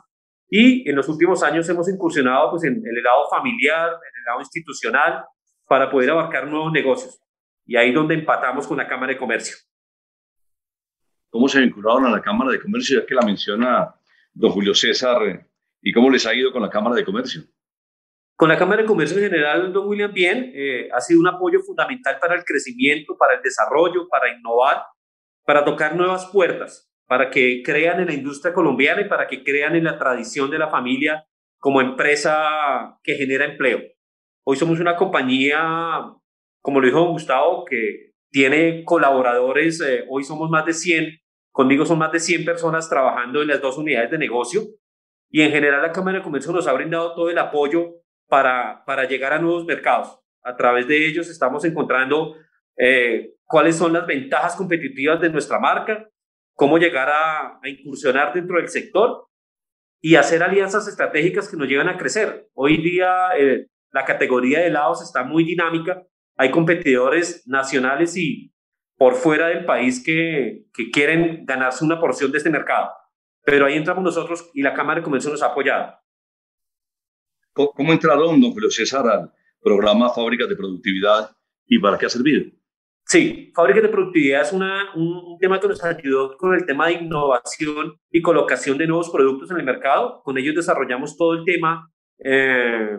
y 0.48 0.88
en 0.88 0.96
los 0.96 1.08
últimos 1.08 1.42
años 1.42 1.68
hemos 1.68 1.88
incursionado 1.88 2.50
pues, 2.50 2.64
en 2.64 2.82
el 2.82 2.98
helado 2.98 3.28
familiar, 3.30 3.88
en 3.88 3.94
el 3.94 4.22
helado 4.22 4.40
institucional, 4.40 5.24
para 5.66 5.90
poder 5.90 6.10
abarcar 6.10 6.46
nuevos 6.46 6.72
negocios. 6.72 7.20
Y 7.66 7.76
ahí 7.76 7.92
donde 7.92 8.14
empatamos 8.14 8.66
con 8.66 8.78
la 8.78 8.88
Cámara 8.88 9.12
de 9.12 9.18
Comercio. 9.18 9.56
¿Cómo 11.28 11.48
se 11.48 11.60
vincularon 11.60 12.06
a 12.06 12.10
la 12.10 12.22
Cámara 12.22 12.50
de 12.50 12.60
Comercio, 12.60 13.00
ya 13.00 13.06
que 13.06 13.14
la 13.14 13.22
menciona 13.22 13.94
don 14.32 14.50
Julio 14.50 14.74
César, 14.74 15.46
y 15.82 15.92
cómo 15.92 16.08
les 16.08 16.24
ha 16.26 16.34
ido 16.34 16.52
con 16.52 16.62
la 16.62 16.70
Cámara 16.70 16.96
de 16.96 17.04
Comercio? 17.04 17.42
Con 18.36 18.48
la 18.48 18.58
Cámara 18.58 18.82
de 18.82 18.88
Comercio 18.88 19.16
en 19.18 19.30
general, 19.30 19.72
don 19.72 19.86
William, 19.86 20.12
bien, 20.12 20.50
eh, 20.54 20.88
ha 20.92 21.00
sido 21.00 21.20
un 21.20 21.28
apoyo 21.28 21.60
fundamental 21.60 22.18
para 22.20 22.34
el 22.34 22.44
crecimiento, 22.44 23.16
para 23.16 23.34
el 23.34 23.42
desarrollo, 23.42 24.08
para 24.08 24.28
innovar, 24.28 24.82
para 25.46 25.64
tocar 25.64 25.94
nuevas 25.94 26.26
puertas, 26.32 26.90
para 27.06 27.30
que 27.30 27.62
crean 27.64 28.00
en 28.00 28.06
la 28.06 28.14
industria 28.14 28.52
colombiana 28.52 29.02
y 29.02 29.08
para 29.08 29.28
que 29.28 29.44
crean 29.44 29.76
en 29.76 29.84
la 29.84 29.98
tradición 29.98 30.50
de 30.50 30.58
la 30.58 30.68
familia 30.68 31.24
como 31.60 31.80
empresa 31.80 32.98
que 33.04 33.14
genera 33.14 33.44
empleo. 33.44 33.80
Hoy 34.44 34.56
somos 34.56 34.80
una 34.80 34.96
compañía, 34.96 36.02
como 36.60 36.80
lo 36.80 36.86
dijo 36.86 37.08
Gustavo, 37.10 37.64
que 37.64 38.14
tiene 38.30 38.82
colaboradores, 38.84 39.80
eh, 39.80 40.04
hoy 40.10 40.24
somos 40.24 40.50
más 40.50 40.66
de 40.66 40.72
100, 40.72 41.20
conmigo 41.52 41.86
son 41.86 41.98
más 41.98 42.10
de 42.10 42.18
100 42.18 42.44
personas 42.44 42.90
trabajando 42.90 43.42
en 43.42 43.48
las 43.48 43.60
dos 43.60 43.78
unidades 43.78 44.10
de 44.10 44.18
negocio 44.18 44.62
y 45.30 45.42
en 45.42 45.52
general 45.52 45.82
la 45.82 45.92
Cámara 45.92 46.18
de 46.18 46.24
Comercio 46.24 46.52
nos 46.52 46.66
ha 46.66 46.72
brindado 46.72 47.14
todo 47.14 47.30
el 47.30 47.38
apoyo 47.38 48.03
para, 48.84 49.04
llegar 49.04 49.32
a 49.32 49.38
nuevos 49.38 49.64
mercados. 49.64 50.18
A 50.42 50.56
través 50.56 50.88
de 50.88 51.06
ellos 51.06 51.28
estamos 51.28 51.64
encontrando 51.64 52.36
eh, 52.76 53.34
cuáles 53.44 53.76
son 53.76 53.92
las 53.92 54.06
ventajas 54.06 54.56
competitivas 54.56 55.20
de 55.20 55.30
nuestra 55.30 55.58
marca, 55.58 56.08
cómo 56.54 56.78
llegar 56.78 57.08
a, 57.10 57.60
incursionar 57.64 58.34
dentro 58.34 58.56
del 58.56 58.68
sector 58.68 59.28
y 60.00 60.16
hacer 60.16 60.42
alianzas 60.42 60.88
estratégicas 60.88 61.48
que 61.48 61.56
nos 61.56 61.68
lleven 61.68 61.88
a 61.88 61.96
crecer. 61.96 62.48
Hoy 62.54 62.78
día 62.78 63.28
eh, 63.38 63.68
la 63.92 64.04
categoría 64.04 64.58
de 64.58 64.66
helados 64.66 65.02
está 65.02 65.22
muy 65.22 65.44
dinámica, 65.44 66.02
hay 66.36 66.50
competidores 66.50 67.46
nacionales 67.46 68.16
y 68.16 68.52
por 68.96 69.14
fuera 69.14 69.46
del 69.46 69.64
país 69.64 70.02
que, 70.04 70.64
que 70.74 70.90
quieren 70.90 71.44
ganarse 71.46 71.84
una 71.84 72.00
porción 72.00 72.32
de 72.32 72.38
este 72.38 72.50
mercado. 72.50 72.90
Pero 73.44 73.66
ahí 73.66 73.74
entramos 73.74 74.02
nosotros 74.02 74.50
y 74.54 74.62
la 74.62 74.74
Cámara 74.74 75.00
de 75.00 75.04
Comercio 75.04 75.30
nos 75.30 75.42
ha 75.42 75.46
apoyado. 75.46 76.03
¿Cómo 77.54 77.92
entraron, 77.92 78.40
don 78.40 78.52
Julio 78.52 78.68
César, 78.68 79.06
al 79.06 79.32
programa 79.62 80.10
Fábricas 80.10 80.48
de 80.48 80.56
Productividad 80.56 81.30
y 81.66 81.78
para 81.78 81.96
qué 81.96 82.06
ha 82.06 82.10
servido? 82.10 82.50
Sí, 83.06 83.52
Fábricas 83.54 83.84
de 83.84 83.90
Productividad 83.90 84.42
es 84.42 84.52
una, 84.52 84.92
un, 84.96 85.38
tema 85.38 85.60
que 85.60 85.68
nos 85.68 85.84
ayudó 85.84 86.36
con 86.36 86.54
el 86.54 86.66
tema 86.66 86.88
de 86.88 86.94
innovación 86.94 87.94
y 88.10 88.22
colocación 88.22 88.76
de 88.76 88.88
nuevos 88.88 89.10
productos 89.10 89.52
en 89.52 89.58
el 89.58 89.64
mercado. 89.64 90.20
Con 90.24 90.36
ellos 90.36 90.56
desarrollamos 90.56 91.16
todo 91.16 91.34
el 91.34 91.44
tema 91.44 91.92
eh, 92.18 92.98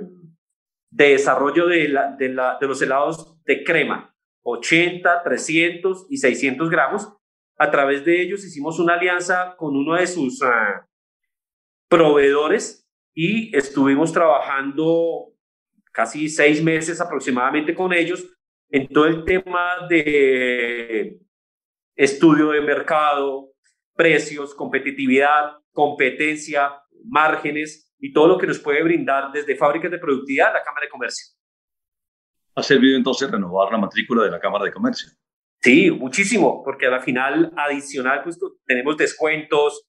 de 0.90 1.10
desarrollo 1.10 1.68
de, 1.68 1.90
la, 1.90 2.16
de, 2.16 2.30
la, 2.30 2.58
de 2.62 2.68
los 2.68 2.82
helados 2.82 3.36
de 3.44 3.62
crema, 3.64 4.16
80, 4.44 5.22
300 5.24 6.08
y 6.10 6.18
600 6.18 6.70
gramos. 6.70 7.12
A 7.58 7.72
través 7.72 8.06
de 8.06 8.22
ellos 8.22 8.46
hicimos 8.46 8.80
una 8.80 8.94
alianza 8.94 9.56
con 9.58 9.76
uno 9.76 9.96
de 9.96 10.08
sus 10.08 10.42
uh, 10.42 10.86
proveedores 11.90 12.85
y 13.15 13.55
estuvimos 13.55 14.12
trabajando 14.12 15.31
casi 15.91 16.27
seis 16.27 16.62
meses 16.62 17.00
aproximadamente 17.00 17.74
con 17.74 17.93
ellos 17.93 18.27
en 18.69 18.88
todo 18.89 19.05
el 19.05 19.24
tema 19.24 19.88
de 19.89 21.17
estudio 21.95 22.50
de 22.50 22.60
mercado, 22.60 23.53
precios, 23.95 24.53
competitividad, 24.53 25.53
competencia, 25.72 26.74
márgenes 27.05 27.93
y 27.98 28.12
todo 28.12 28.27
lo 28.27 28.38
que 28.38 28.48
nos 28.48 28.60
puede 28.60 28.84
brindar 28.84 29.31
desde 29.31 29.55
fábricas 29.55 29.89
de 29.89 30.00
productividad 30.00 30.53
la 30.53 30.62
Cámara 30.62 30.86
de 30.86 30.89
Comercio. 30.89 31.34
¿Ha 32.55 32.63
servido 32.63 32.98
entonces 32.98 33.31
renovar 33.31 33.72
la 33.72 33.77
matrícula 33.77 34.24
de 34.25 34.31
la 34.31 34.39
Cámara 34.39 34.65
de 34.65 34.74
Comercio? 34.74 35.10
Sí, 35.62 35.89
muchísimo, 35.89 36.62
porque 36.63 36.88
a 36.88 36.91
la 36.91 37.00
final 37.00 37.53
adicional 37.55 38.22
pues 38.24 38.38
tenemos 38.65 38.98
descuentos, 38.98 39.88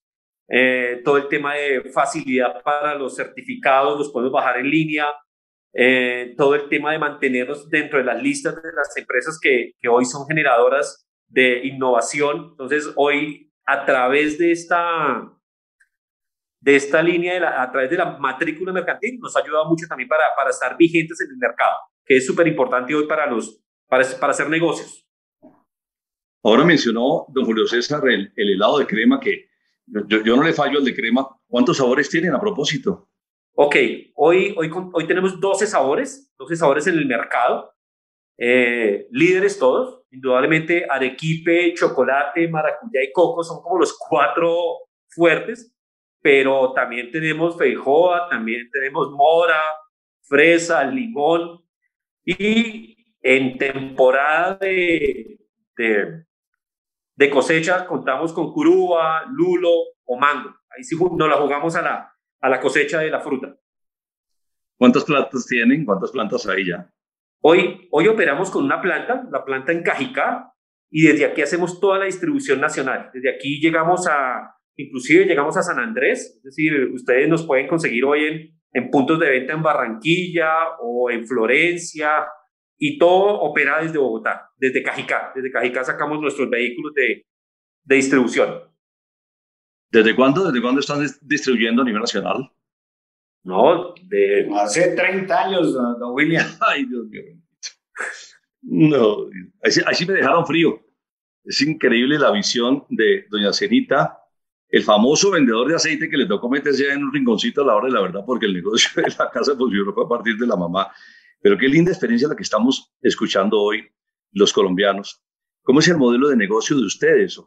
eh, 0.49 1.03
todo 1.05 1.17
el 1.17 1.29
tema 1.29 1.55
de 1.55 1.91
facilidad 1.93 2.63
para 2.63 2.95
los 2.95 3.17
certificados 3.17 3.99
los 3.99 4.11
podemos 4.11 4.33
bajar 4.33 4.59
en 4.59 4.71
línea, 4.71 5.07
eh, 5.73 6.35
todo 6.37 6.55
el 6.55 6.69
tema 6.69 6.93
de 6.93 6.99
mantenernos 6.99 7.69
dentro 7.69 7.99
de 7.99 8.05
las 8.05 8.23
listas 8.23 8.55
de 8.55 8.73
las 8.75 8.97
empresas 8.97 9.39
que, 9.41 9.73
que 9.81 9.89
hoy 9.89 10.05
son 10.05 10.27
generadoras 10.27 11.07
de 11.29 11.67
innovación. 11.67 12.49
Entonces, 12.53 12.93
hoy 12.97 13.53
a 13.67 13.85
través 13.85 14.39
de 14.39 14.53
esta, 14.53 15.29
de 16.61 16.77
esta 16.77 17.03
línea, 17.03 17.35
de 17.35 17.47
a 17.47 17.71
través 17.71 17.91
de 17.91 17.97
la 17.97 18.17
matrícula 18.17 18.73
mercantil, 18.73 19.19
nos 19.19 19.37
ha 19.37 19.41
ayudado 19.41 19.69
mucho 19.69 19.87
también 19.89 20.09
para, 20.09 20.23
para 20.37 20.51
estar 20.51 20.77
vigentes 20.77 21.21
en 21.21 21.31
el 21.31 21.37
mercado, 21.37 21.77
que 22.05 22.17
es 22.17 22.27
súper 22.27 22.47
importante 22.47 22.95
hoy 22.95 23.07
para, 23.07 23.27
los, 23.27 23.61
para, 23.89 24.07
para 24.21 24.31
hacer 24.31 24.49
negocios. 24.49 25.05
Ahora 26.45 26.65
mencionó 26.65 27.27
don 27.29 27.45
Julio 27.45 27.67
César 27.67 28.01
el 28.09 28.33
helado 28.37 28.79
de 28.79 28.87
crema 28.87 29.19
que 29.19 29.49
yo, 29.87 30.23
yo, 30.23 30.37
no 30.37 30.43
le 30.43 30.53
fallo 30.53 30.79
al 30.79 30.85
de 30.85 30.95
crema. 30.95 31.29
¿Cuántos 31.47 31.77
sabores 31.77 32.09
tienen 32.09 32.35
a 32.35 32.41
propósito? 32.41 33.09
Ok, 33.55 33.77
hoy, 34.15 34.55
hoy, 34.57 34.71
hoy 34.93 35.07
tenemos 35.07 35.41
12 35.41 35.67
sabores, 35.67 36.33
12 36.39 36.57
sabores 36.57 36.87
en 36.87 36.99
el 36.99 37.07
mercado, 37.07 37.73
eh, 38.39 39.07
líderes 39.11 39.59
todos, 39.59 40.03
indudablemente 40.11 40.87
arequipe, 40.91 41.73
chocolate, 41.75 42.49
maracuyá 42.49 43.03
y 43.03 43.13
coco 43.13 43.43
son 43.43 43.63
como 43.63 43.79
los 43.79 43.97
cuatro 43.99 44.57
fuertes, 45.09 45.75
pero 46.21 46.73
también 46.75 47.11
tenemos 47.11 47.57
feijoa, 47.57 48.29
también 48.29 48.69
tenemos 48.71 49.11
mora, 49.13 49.63
fresa, 50.23 50.85
limón 50.85 51.65
y 52.25 52.95
en 53.23 53.57
temporada 53.57 54.57
de, 54.57 55.39
de, 55.79 56.26
de 57.17 57.31
cosecha 57.31 57.87
contamos 57.87 58.33
con 58.33 58.53
curuba, 58.53 59.25
lulo 59.31 59.71
o 60.05 60.19
mango. 60.19 60.55
Ahí 60.71 60.85
sí 60.85 60.97
nos 60.97 61.29
la 61.29 61.37
jugamos 61.37 61.75
a 61.77 61.83
la, 61.83 62.13
a 62.41 62.49
la 62.49 62.61
cosecha 62.61 63.01
de 63.01 63.11
la 63.11 63.21
fruta. 63.21 63.57
¿Cuántas 64.79 65.05
plantas 65.05 65.47
tienen? 65.47 65.85
¿Cuántas 65.85 66.13
plantas 66.13 66.47
hay 66.47 66.67
ya? 66.67 66.93
Hoy, 67.41 67.89
hoy 67.91 68.09
operamos 68.09 68.51
con 68.51 68.65
una 68.65 68.81
planta, 68.83 69.27
la 69.31 69.45
planta 69.45 69.73
en 69.73 69.83
Cajicá, 69.83 70.53
y 70.91 71.07
desde 71.07 71.25
aquí 71.25 71.43
hacemos 71.43 71.81
toda 71.81 71.99
la 71.99 72.05
distribución 72.05 72.61
nacional. 72.61 73.11
Desde 73.13 73.31
aquí 73.35 73.61
llegamos 73.61 74.07
a, 74.07 74.55
inclusive 74.77 75.25
llegamos 75.25 75.57
a 75.57 75.63
San 75.63 75.79
Andrés, 75.79 76.35
es 76.37 76.43
decir, 76.43 76.91
ustedes 76.93 77.29
nos 77.29 77.47
pueden 77.47 77.67
conseguir 77.67 78.05
hoy 78.05 78.25
en, 78.25 78.61
en 78.73 78.91
puntos 78.91 79.19
de 79.19 79.31
venta 79.31 79.55
en 79.55 79.63
Barranquilla 79.63 80.77
o 80.81 81.11
en 81.11 81.27
Florencia, 81.27 82.27
y 82.79 82.99
todo 82.99 83.41
opera 83.41 83.83
desde 83.83 83.99
Bogotá, 83.99 84.51
desde 84.57 84.83
Cajicá. 84.83 85.33
Desde 85.35 85.51
Cajicá 85.51 85.85
sacamos 85.85 86.21
nuestros 86.21 86.49
vehículos 86.51 86.95
de, 86.95 87.27
de 87.85 87.97
distribución. 87.97 88.63
¿Desde 89.91 90.15
cuándo, 90.15 90.47
¿Desde 90.47 90.61
cuándo 90.61 90.81
están 90.81 91.07
distribuyendo 91.23 91.83
a 91.83 91.85
nivel 91.85 92.01
nacional? 92.01 92.51
No, 93.45 93.95
de... 94.03 94.51
Hace 94.57 94.97
30 94.97 95.45
años, 95.45 95.73
don 95.73 96.13
William. 96.13 96.47
Ay, 96.61 96.85
Dios 96.85 97.07
mío. 97.07 97.23
No, 98.63 99.31
así, 99.63 99.81
así 99.87 100.05
me 100.05 100.15
dejaron 100.15 100.45
frío. 100.47 100.81
Es 101.45 101.61
increíble 101.63 102.19
la 102.19 102.33
visión 102.33 102.85
de 102.89 103.25
doña 103.31 103.53
Cenita, 103.53 104.19
el 104.69 104.83
famoso 104.83 105.31
vendedor 105.31 105.69
de 105.69 105.77
aceite 105.77 106.11
que 106.11 106.17
le 106.17 106.27
tocó 106.27 106.51
meterse 106.51 106.91
en 106.91 107.05
un 107.05 107.13
rinconcito 107.13 107.63
a 107.63 107.67
la 107.67 107.77
hora 107.77 107.87
de 107.87 107.93
la 107.95 108.01
verdad, 108.01 108.25
porque 108.27 108.47
el 108.47 108.55
negocio 108.55 108.91
de 109.03 109.15
la 109.17 109.31
casa 109.31 109.55
funcionó 109.57 109.93
fue 109.95 110.05
a 110.05 110.09
partir 110.09 110.37
de 110.37 110.47
la 110.47 110.57
mamá. 110.57 110.93
Pero 111.47 111.59
qué 111.59 111.69
linda 111.69 111.93
experiencia 111.93 112.27
la 112.27 112.35
que 112.35 112.43
estamos 112.43 112.93
escuchando 113.01 113.61
hoy 113.61 113.89
los 114.33 114.53
colombianos. 114.53 115.23
¿Cómo 115.63 115.79
es 115.79 115.87
el 115.87 115.97
modelo 115.97 116.27
de 116.27 116.37
negocio 116.37 116.77
de 116.77 116.83
ustedes? 116.83 117.41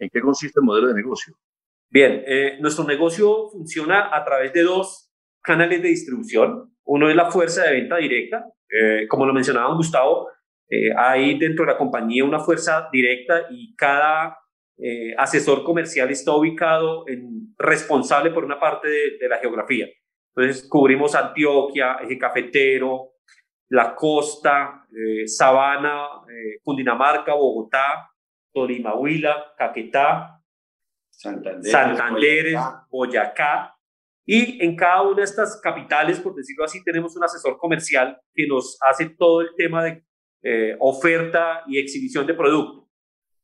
¿En 0.00 0.08
qué 0.12 0.20
consiste 0.20 0.58
el 0.58 0.66
modelo 0.66 0.88
de 0.88 0.94
negocio? 0.94 1.32
Bien, 1.88 2.24
eh, 2.26 2.58
nuestro 2.58 2.82
negocio 2.82 3.50
funciona 3.50 4.12
a 4.12 4.24
través 4.24 4.52
de 4.52 4.64
dos 4.64 5.12
canales 5.40 5.80
de 5.80 5.90
distribución. 5.90 6.74
Uno 6.82 7.08
es 7.08 7.14
la 7.14 7.30
fuerza 7.30 7.62
de 7.66 7.74
venta 7.74 7.98
directa. 7.98 8.44
Eh, 8.68 9.06
como 9.06 9.26
lo 9.26 9.32
mencionaba 9.32 9.72
Gustavo, 9.76 10.30
eh, 10.68 10.90
hay 10.96 11.38
dentro 11.38 11.64
de 11.64 11.70
la 11.74 11.78
compañía 11.78 12.24
una 12.24 12.40
fuerza 12.40 12.88
directa 12.90 13.46
y 13.48 13.76
cada 13.76 14.38
asesor 15.18 15.62
comercial 15.62 16.10
está 16.10 16.32
ubicado 16.34 17.04
en, 17.06 17.54
responsable 17.58 18.32
por 18.32 18.44
una 18.44 18.58
parte 18.58 18.88
de 18.88 19.28
la 19.28 19.38
geografía. 19.38 19.86
Entonces 20.38 20.68
cubrimos 20.68 21.16
Antioquia, 21.16 21.96
Eje 22.00 22.16
Cafetero, 22.16 23.14
la 23.70 23.92
costa, 23.96 24.86
eh, 24.92 25.26
Sabana, 25.26 26.06
eh, 26.30 26.60
Cundinamarca, 26.62 27.34
Bogotá, 27.34 28.08
Tolima, 28.52 28.94
Huila, 28.94 29.52
Caquetá, 29.58 30.40
Santander, 31.10 31.68
Santander, 31.68 32.44
Boyacá. 32.52 32.86
Boyacá. 32.88 33.74
Y 34.24 34.64
en 34.64 34.76
cada 34.76 35.02
una 35.02 35.16
de 35.16 35.24
estas 35.24 35.60
capitales, 35.60 36.20
por 36.20 36.36
decirlo 36.36 36.64
así, 36.64 36.84
tenemos 36.84 37.16
un 37.16 37.24
asesor 37.24 37.58
comercial 37.58 38.20
que 38.32 38.46
nos 38.46 38.78
hace 38.80 39.08
todo 39.08 39.40
el 39.40 39.50
tema 39.56 39.82
de 39.82 40.04
eh, 40.44 40.76
oferta 40.78 41.64
y 41.66 41.78
exhibición 41.78 42.28
de 42.28 42.34
producto. 42.34 42.88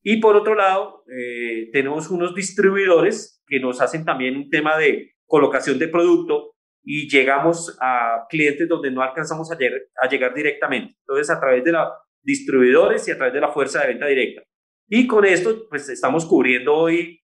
Y 0.00 0.18
por 0.18 0.36
otro 0.36 0.54
lado, 0.54 1.02
eh, 1.08 1.70
tenemos 1.72 2.08
unos 2.08 2.36
distribuidores 2.36 3.42
que 3.48 3.58
nos 3.58 3.80
hacen 3.80 4.04
también 4.04 4.36
un 4.36 4.48
tema 4.48 4.78
de 4.78 5.16
colocación 5.26 5.76
de 5.80 5.88
producto 5.88 6.53
y 6.84 7.08
llegamos 7.08 7.76
a 7.80 8.26
clientes 8.28 8.68
donde 8.68 8.90
no 8.90 9.02
alcanzamos 9.02 9.50
a 9.50 9.56
llegar, 9.56 9.80
a 10.00 10.08
llegar 10.08 10.34
directamente. 10.34 10.94
Entonces, 11.00 11.30
a 11.30 11.40
través 11.40 11.64
de 11.64 11.72
los 11.72 11.88
distribuidores 12.22 13.06
y 13.08 13.10
a 13.10 13.16
través 13.16 13.34
de 13.34 13.40
la 13.40 13.52
fuerza 13.52 13.80
de 13.80 13.88
venta 13.88 14.06
directa. 14.06 14.42
Y 14.88 15.06
con 15.06 15.24
esto, 15.24 15.66
pues 15.68 15.88
estamos 15.88 16.26
cubriendo 16.26 16.74
hoy 16.74 17.20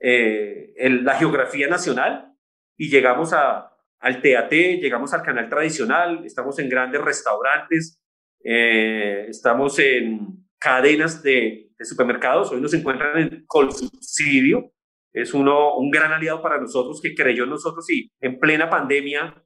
eh, 0.00 0.74
el, 0.76 1.04
la 1.04 1.14
geografía 1.14 1.68
nacional 1.68 2.32
y 2.76 2.90
llegamos 2.90 3.32
a, 3.32 3.72
al 4.00 4.22
TAT, 4.22 4.52
llegamos 4.52 5.12
al 5.12 5.22
canal 5.22 5.48
tradicional, 5.48 6.24
estamos 6.24 6.58
en 6.58 6.68
grandes 6.68 7.00
restaurantes, 7.00 8.00
eh, 8.44 9.26
estamos 9.28 9.78
en 9.78 10.46
cadenas 10.58 11.22
de, 11.22 11.70
de, 11.76 11.84
supermercados, 11.84 12.52
hoy 12.52 12.60
nos 12.60 12.74
encuentran 12.74 13.18
en 13.18 13.46
subsidio, 13.70 14.72
es 15.12 15.34
uno, 15.34 15.76
un 15.76 15.90
gran 15.90 16.12
aliado 16.12 16.42
para 16.42 16.60
nosotros 16.60 17.00
que 17.02 17.14
creyó 17.14 17.44
en 17.44 17.50
nosotros 17.50 17.88
y 17.90 18.10
en 18.20 18.38
plena 18.38 18.68
pandemia 18.68 19.42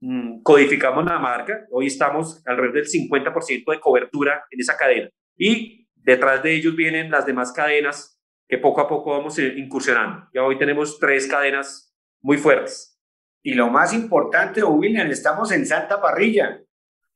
mmm, 0.00 0.42
codificamos 0.42 1.04
la 1.04 1.18
marca, 1.18 1.66
hoy 1.70 1.86
estamos 1.86 2.42
alrededor 2.46 2.74
del 2.74 2.86
50% 2.86 3.72
de 3.72 3.80
cobertura 3.80 4.44
en 4.50 4.60
esa 4.60 4.76
cadena 4.76 5.10
y 5.36 5.88
detrás 5.94 6.42
de 6.42 6.54
ellos 6.54 6.76
vienen 6.76 7.10
las 7.10 7.26
demás 7.26 7.52
cadenas 7.52 8.16
que 8.48 8.58
poco 8.58 8.80
a 8.80 8.88
poco 8.88 9.10
vamos 9.10 9.38
incursionando. 9.38 10.28
Ya 10.32 10.44
hoy 10.44 10.56
tenemos 10.56 10.98
tres 10.98 11.26
cadenas 11.26 11.94
muy 12.20 12.38
fuertes. 12.38 12.96
Y 13.42 13.54
lo 13.54 13.70
más 13.70 13.92
importante, 13.92 14.62
William, 14.62 15.08
estamos 15.08 15.52
en 15.52 15.66
Santa 15.66 16.00
Parrilla. 16.00 16.60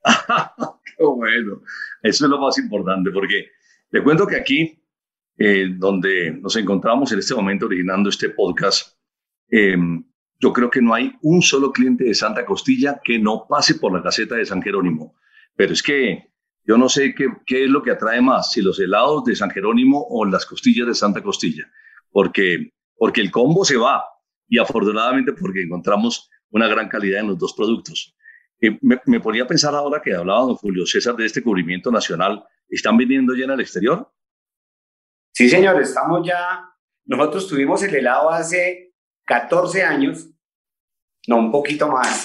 Qué 0.97 1.05
bueno. 1.05 1.63
Eso 2.03 2.25
es 2.25 2.31
lo 2.31 2.39
más 2.39 2.59
importante, 2.59 3.11
porque 3.11 3.49
le 3.91 4.03
cuento 4.03 4.27
que 4.27 4.37
aquí, 4.37 4.80
eh, 5.43 5.69
donde 5.75 6.33
nos 6.33 6.55
encontramos 6.57 7.11
en 7.13 7.19
este 7.19 7.35
momento 7.35 7.65
originando 7.65 8.11
este 8.11 8.29
podcast, 8.29 8.99
eh, 9.51 9.75
yo 10.39 10.53
creo 10.53 10.69
que 10.69 10.83
no 10.83 10.93
hay 10.93 11.15
un 11.23 11.41
solo 11.41 11.73
cliente 11.73 12.05
de 12.05 12.15
Santa 12.15 12.45
Costilla 12.45 13.01
que 13.03 13.19
no 13.19 13.47
pase 13.49 13.77
por 13.77 13.91
la 13.91 14.03
caseta 14.03 14.35
de 14.35 14.45
San 14.45 14.61
Jerónimo. 14.61 15.15
Pero 15.57 15.73
es 15.73 15.83
que 15.83 16.35
yo 16.67 16.77
no 16.77 16.91
sé 16.91 17.15
qué, 17.15 17.29
qué, 17.47 17.65
es 17.65 17.71
lo 17.71 17.83
que 17.83 17.91
atrae 17.91 18.21
más, 18.21 18.53
si 18.53 18.61
los 18.61 18.79
helados 18.81 19.25
de 19.25 19.35
San 19.35 19.51
Jerónimo 19.51 20.07
o 20.11 20.27
las 20.27 20.45
costillas 20.45 20.87
de 20.87 20.95
Santa 20.95 21.23
Costilla, 21.23 21.73
porque, 22.11 22.75
porque 22.95 23.23
el 23.23 23.31
combo 23.31 23.65
se 23.65 23.79
va 23.79 24.05
y 24.47 24.59
afortunadamente 24.59 25.33
porque 25.33 25.63
encontramos 25.63 26.29
una 26.51 26.69
gran 26.69 26.91
calidad 26.91 27.21
en 27.21 27.29
los 27.29 27.39
dos 27.39 27.55
productos. 27.55 28.15
Eh, 28.61 28.79
me, 28.83 29.01
me, 29.07 29.21
ponía 29.21 29.45
a 29.45 29.47
pensar 29.47 29.75
ahora 29.75 30.03
que 30.03 30.15
hablaba 30.15 30.41
don 30.41 30.57
Julio 30.57 30.85
César 30.85 31.17
de 31.17 31.25
este 31.25 31.43
cubrimiento 31.43 31.91
nacional, 31.91 32.45
¿están 32.69 32.99
vendiendo 32.99 33.35
ya 33.35 33.47
en 33.47 33.53
el 33.53 33.61
exterior? 33.61 34.07
Sí, 35.33 35.49
señor, 35.49 35.81
estamos 35.81 36.27
ya, 36.27 36.69
nosotros 37.05 37.49
tuvimos 37.49 37.83
el 37.83 37.95
helado 37.95 38.31
hace 38.31 38.93
14 39.25 39.83
años 39.83 40.31
no, 41.27 41.39
un 41.39 41.51
poquito 41.53 41.89
más. 41.89 42.25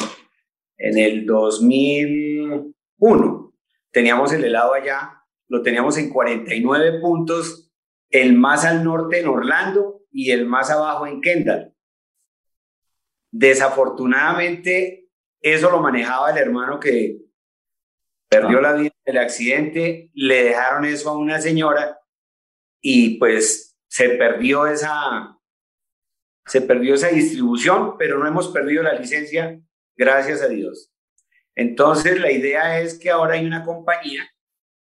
En 0.78 0.98
el 0.98 1.26
2001 1.26 3.54
teníamos 3.92 4.32
el 4.34 4.46
helado 4.46 4.74
allá, 4.74 5.22
lo 5.48 5.62
teníamos 5.62 5.98
en 5.98 6.10
49 6.10 7.00
puntos, 7.00 7.72
el 8.10 8.34
más 8.34 8.66
al 8.66 8.84
norte 8.84 9.20
en 9.20 9.28
Orlando 9.28 10.02
y 10.12 10.32
el 10.32 10.46
más 10.46 10.72
abajo 10.72 11.08
en 11.08 11.22
Kendall. 11.22 11.74
Desafortunadamente, 13.32 15.08
eso 15.42 15.70
lo 15.70 15.82
manejaba 15.82 16.32
el 16.32 16.38
hermano 16.38 16.80
que 16.80 17.20
perdió 18.28 18.58
ah. 18.60 18.62
la 18.62 18.74
vida 18.74 18.92
en 19.06 19.16
el 19.16 19.22
accidente, 19.22 20.10
le 20.14 20.44
dejaron 20.46 20.86
eso 20.86 21.10
a 21.10 21.18
una 21.18 21.40
señora 21.40 22.00
y 22.88 23.18
pues 23.18 23.76
se 23.88 24.10
perdió 24.10 24.68
esa, 24.68 25.40
se 26.46 26.62
perdió 26.62 26.94
esa 26.94 27.08
distribución, 27.08 27.98
pero 27.98 28.20
no 28.20 28.28
hemos 28.28 28.50
perdido 28.50 28.84
la 28.84 28.94
licencia, 28.94 29.60
gracias 29.98 30.44
a 30.44 30.48
Dios. 30.48 30.94
Entonces, 31.56 32.20
la 32.20 32.32
idea 32.32 32.80
es 32.80 33.00
que 33.00 33.10
ahora 33.10 33.34
hay 33.34 33.46
una 33.48 33.64
compañía 33.64 34.30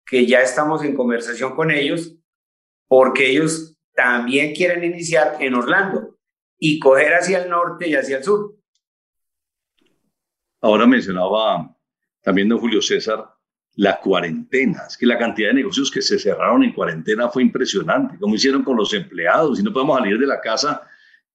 que 0.05 0.27
ya 0.27 0.43
estamos 0.43 0.85
en 0.85 0.95
conversación 0.95 1.57
con 1.57 1.71
ellos, 1.71 2.15
porque 2.89 3.31
ellos 3.31 3.79
también 3.95 4.55
quieren 4.55 4.85
iniciar 4.85 5.39
en 5.41 5.55
Orlando 5.55 6.19
y 6.59 6.81
coger 6.81 7.15
hacia 7.15 7.43
el 7.43 7.49
norte 7.49 7.89
y 7.89 7.95
hacia 7.95 8.19
el 8.19 8.25
sur. 8.25 8.55
Ahora 10.61 10.87
mencionaba 10.87 11.75
también 12.21 12.51
don 12.51 12.59
Julio 12.59 12.83
César 12.83 13.35
la 13.79 14.01
cuarentena. 14.01 14.83
Es 14.89 14.97
que 14.97 15.07
la 15.07 15.17
cantidad 15.17 15.51
de 15.51 15.55
negocios 15.55 15.89
que 15.89 16.03
se 16.03 16.19
cerraron 16.19 16.65
en 16.65 16.73
cuarentena 16.73 17.29
fue 17.29 17.45
impresionante. 17.45 18.19
Como 18.19 18.35
hicieron 18.35 18.65
con 18.65 18.77
los 18.77 18.93
empleados 18.93 19.61
y 19.61 19.63
no 19.63 19.73
podemos 19.73 19.99
salir 19.99 20.19
de 20.19 20.27
la 20.27 20.41
casa 20.41 20.83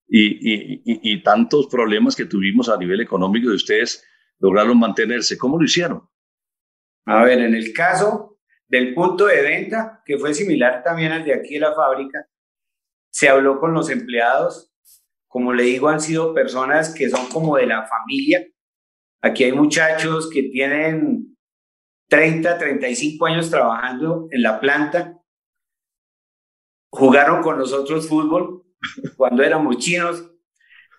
y, 0.05 0.81
y, 0.83 1.23
tantos 1.23 1.67
problemas 1.67 2.17
que 2.17 2.25
tuvimos 2.25 2.67
a 2.67 2.77
nivel 2.77 2.99
económico 2.99 3.47
de 3.47 3.55
ustedes 3.55 4.05
lograron 4.39 4.77
mantenerse. 4.77 5.37
¿Cómo 5.37 5.57
lo 5.57 5.63
hicieron? 5.63 6.03
A 7.05 7.23
ver, 7.23 7.39
en 7.39 7.55
el 7.55 7.71
caso 7.71 8.37
del 8.67 8.93
punto 8.93 9.27
de 9.27 9.41
venta, 9.41 10.01
que 10.05 10.17
fue 10.17 10.33
similar 10.33 10.83
también 10.83 11.13
al 11.13 11.23
de 11.23 11.33
aquí 11.33 11.53
de 11.53 11.61
la 11.61 11.73
fábrica, 11.73 12.27
se 13.09 13.29
habló 13.29 13.57
con 13.57 13.73
los 13.73 13.89
empleados. 13.89 14.69
Como 15.29 15.53
le 15.53 15.63
digo, 15.63 15.87
han 15.87 16.01
sido 16.01 16.33
personas 16.33 16.93
que 16.93 17.09
son 17.09 17.25
como 17.29 17.55
de 17.55 17.67
la 17.67 17.87
familia. 17.87 18.45
Aquí 19.21 19.45
hay 19.45 19.53
muchachos 19.53 20.29
que 20.29 20.43
tienen 20.43 21.32
30, 22.13 22.59
35 22.59 23.25
años 23.25 23.49
trabajando 23.49 24.27
en 24.29 24.43
la 24.43 24.59
planta. 24.59 25.19
Jugaron 26.91 27.41
con 27.41 27.57
nosotros 27.57 28.07
fútbol 28.07 28.63
cuando 29.17 29.41
éramos 29.41 29.79
chinos. 29.79 30.23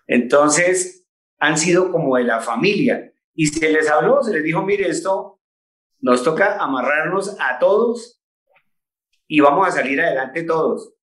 Entonces, 0.07 1.07
han 1.39 1.57
sido 1.57 1.89
como 1.89 2.17
de 2.17 2.25
la 2.25 2.41
familia. 2.41 3.13
Y 3.33 3.45
se 3.45 3.71
les 3.71 3.89
habló, 3.89 4.23
se 4.23 4.33
les 4.33 4.43
dijo, 4.43 4.61
mire, 4.63 4.89
esto 4.89 5.39
nos 6.01 6.21
toca 6.21 6.61
amarrarnos 6.61 7.37
a 7.39 7.59
todos 7.59 8.21
y 9.25 9.39
vamos 9.39 9.69
a 9.69 9.71
salir 9.71 10.01
adelante 10.01 10.43
todos. 10.43 10.95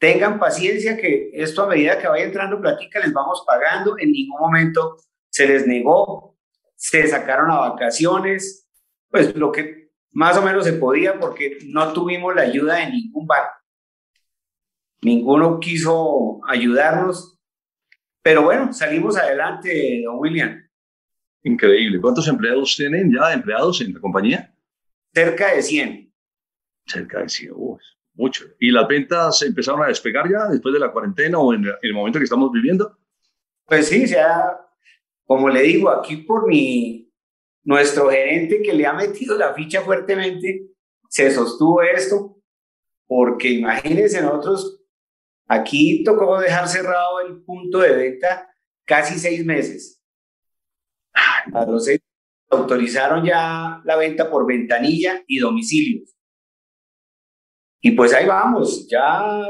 Tengan 0.00 0.40
paciencia 0.40 0.96
que 0.96 1.30
esto 1.32 1.62
a 1.62 1.68
medida 1.68 2.00
que 2.00 2.08
vaya 2.08 2.24
entrando 2.24 2.60
plática 2.60 2.98
les 2.98 3.12
vamos 3.12 3.44
pagando. 3.46 3.96
En 4.00 4.10
ningún 4.10 4.40
momento 4.40 4.96
se 5.30 5.46
les 5.46 5.64
negó, 5.64 6.36
se 6.74 7.06
sacaron 7.06 7.52
a 7.52 7.70
vacaciones, 7.70 8.65
pues 9.10 9.34
lo 9.36 9.52
que 9.52 9.90
más 10.12 10.36
o 10.36 10.42
menos 10.42 10.64
se 10.64 10.74
podía 10.74 11.18
porque 11.18 11.58
no 11.66 11.92
tuvimos 11.92 12.34
la 12.34 12.42
ayuda 12.42 12.76
de 12.76 12.90
ningún 12.90 13.26
banco. 13.26 13.52
Ninguno 15.02 15.60
quiso 15.60 16.40
ayudarnos, 16.48 17.38
pero 18.22 18.42
bueno, 18.42 18.72
salimos 18.72 19.16
adelante, 19.16 20.02
don 20.04 20.18
William. 20.18 20.66
Increíble. 21.42 22.00
¿Cuántos 22.00 22.26
empleados 22.28 22.74
tienen 22.76 23.12
ya 23.14 23.32
empleados 23.32 23.80
en 23.80 23.94
la 23.94 24.00
compañía? 24.00 24.54
Cerca 25.14 25.54
de 25.54 25.62
100. 25.62 26.12
Cerca 26.86 27.20
de 27.20 27.28
100, 27.28 27.52
mucho. 28.14 28.44
¿Y 28.58 28.70
las 28.70 28.88
ventas 28.88 29.42
empezaron 29.42 29.82
a 29.82 29.88
despegar 29.88 30.28
ya 30.30 30.48
después 30.48 30.72
de 30.72 30.80
la 30.80 30.90
cuarentena 30.90 31.38
o 31.38 31.52
en 31.52 31.66
el 31.82 31.94
momento 31.94 32.18
que 32.18 32.24
estamos 32.24 32.50
viviendo? 32.50 32.98
Pues 33.66 33.88
sí, 33.88 34.06
sea, 34.06 34.58
como 35.24 35.48
le 35.48 35.62
digo, 35.62 35.90
aquí 35.90 36.16
por 36.18 36.48
mi, 36.48 37.05
nuestro 37.66 38.08
gerente 38.08 38.62
que 38.62 38.72
le 38.72 38.86
ha 38.86 38.94
metido 38.94 39.36
la 39.36 39.52
ficha 39.52 39.82
fuertemente, 39.82 40.68
se 41.10 41.30
sostuvo 41.30 41.82
esto, 41.82 42.38
porque 43.06 43.50
imagínense 43.50 44.22
nosotros, 44.22 44.80
aquí 45.46 46.02
tocó 46.02 46.40
dejar 46.40 46.66
cerrado 46.66 47.20
el 47.20 47.42
punto 47.42 47.80
de 47.80 47.94
venta 47.94 48.48
casi 48.86 49.18
seis 49.18 49.44
meses 49.44 49.96
a 51.52 51.78
seis 51.78 52.00
autorizaron 52.48 53.24
ya 53.24 53.80
la 53.84 53.96
venta 53.96 54.30
por 54.30 54.46
ventanilla 54.46 55.22
y 55.26 55.38
domicilios. 55.38 56.14
Y 57.80 57.92
pues 57.92 58.12
ahí 58.14 58.26
vamos, 58.26 58.86
ya 58.88 59.42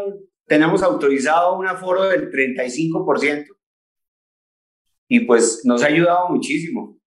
tenemos 0.46 0.82
autorizado 0.82 1.58
un 1.58 1.66
aforo 1.66 2.04
del 2.04 2.30
35%. 2.30 3.46
Y 5.08 5.20
pues 5.20 5.62
nos 5.64 5.82
ha 5.82 5.86
ayudado 5.86 6.28
muchísimo. 6.30 6.98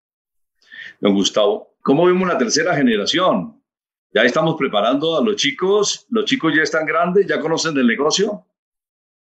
Don 0.99 1.13
Gustavo, 1.13 1.75
¿cómo 1.81 2.05
vemos 2.05 2.27
la 2.27 2.37
tercera 2.37 2.75
generación? 2.75 3.61
Ya 4.13 4.23
estamos 4.23 4.55
preparando 4.57 5.17
a 5.17 5.23
los 5.23 5.35
chicos, 5.35 6.05
los 6.09 6.25
chicos 6.25 6.53
ya 6.55 6.63
están 6.63 6.85
grandes, 6.85 7.27
ya 7.27 7.39
conocen 7.39 7.73
del 7.73 7.87
negocio. 7.87 8.45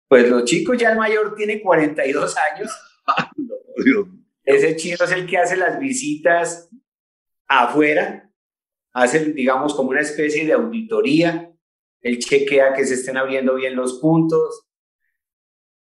Pues 0.07 0.29
los 0.29 0.45
chicos 0.45 0.77
ya 0.77 0.91
el 0.91 0.97
mayor 0.97 1.35
tiene 1.35 1.61
42 1.61 2.35
años. 2.53 2.71
Dios 3.83 4.07
ese 4.49 4.75
chino 4.75 4.97
es 4.99 5.11
el 5.11 5.27
que 5.27 5.37
hace 5.37 5.55
las 5.55 5.79
visitas 5.79 6.69
afuera, 7.47 8.31
hace, 8.93 9.25
digamos, 9.25 9.75
como 9.75 9.89
una 9.89 10.01
especie 10.01 10.43
de 10.43 10.53
auditoría, 10.53 11.53
él 12.01 12.17
chequea 12.17 12.73
que 12.73 12.83
se 12.83 12.95
estén 12.95 13.17
abriendo 13.17 13.53
bien 13.53 13.75
los 13.75 13.99
puntos. 13.99 14.67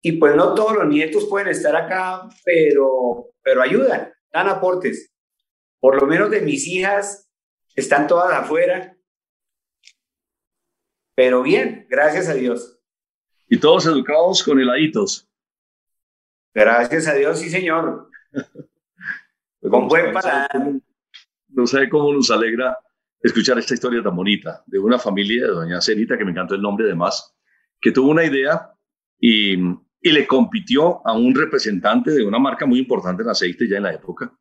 Y 0.01 0.13
pues 0.13 0.35
no 0.35 0.53
todos 0.53 0.75
los 0.75 0.87
nietos 0.87 1.27
pueden 1.29 1.47
estar 1.47 1.77
acá, 1.77 2.27
pero, 2.43 3.29
pero 3.41 3.61
ayudan, 3.61 4.11
dan 4.33 4.49
aportes. 4.49 5.13
Por 5.87 6.01
lo 6.01 6.05
menos 6.05 6.29
de 6.29 6.41
mis 6.41 6.67
hijas 6.67 7.31
están 7.73 8.07
todas 8.07 8.29
afuera. 8.33 8.97
Pero 11.15 11.41
bien, 11.43 11.87
gracias 11.89 12.27
a 12.27 12.33
Dios. 12.33 12.77
Y 13.47 13.57
todos 13.57 13.85
educados 13.85 14.43
con 14.43 14.59
heladitos. 14.59 15.31
Gracias 16.53 17.07
a 17.07 17.13
Dios, 17.13 17.39
sí, 17.39 17.49
señor. 17.49 18.09
Con 19.61 19.87
buen 19.87 20.13
No 21.47 21.65
sé 21.65 21.87
cómo 21.87 22.11
nos 22.11 22.29
alegra 22.31 22.77
escuchar 23.21 23.57
esta 23.57 23.73
historia 23.73 24.03
tan 24.03 24.13
bonita 24.13 24.63
de 24.65 24.79
una 24.79 24.99
familia 24.99 25.43
de 25.43 25.53
doña 25.53 25.79
Cerita, 25.79 26.17
que 26.17 26.25
me 26.25 26.31
encantó 26.31 26.55
el 26.55 26.61
nombre 26.61 26.85
además, 26.87 27.33
que 27.79 27.93
tuvo 27.93 28.11
una 28.11 28.25
idea 28.25 28.73
y, 29.21 29.53
y 29.53 30.11
le 30.11 30.27
compitió 30.27 31.07
a 31.07 31.13
un 31.13 31.33
representante 31.33 32.11
de 32.11 32.25
una 32.25 32.39
marca 32.39 32.65
muy 32.65 32.79
importante 32.79 33.23
en 33.23 33.29
aceite 33.29 33.69
ya 33.69 33.77
en 33.77 33.83
la 33.83 33.93
época, 33.93 34.37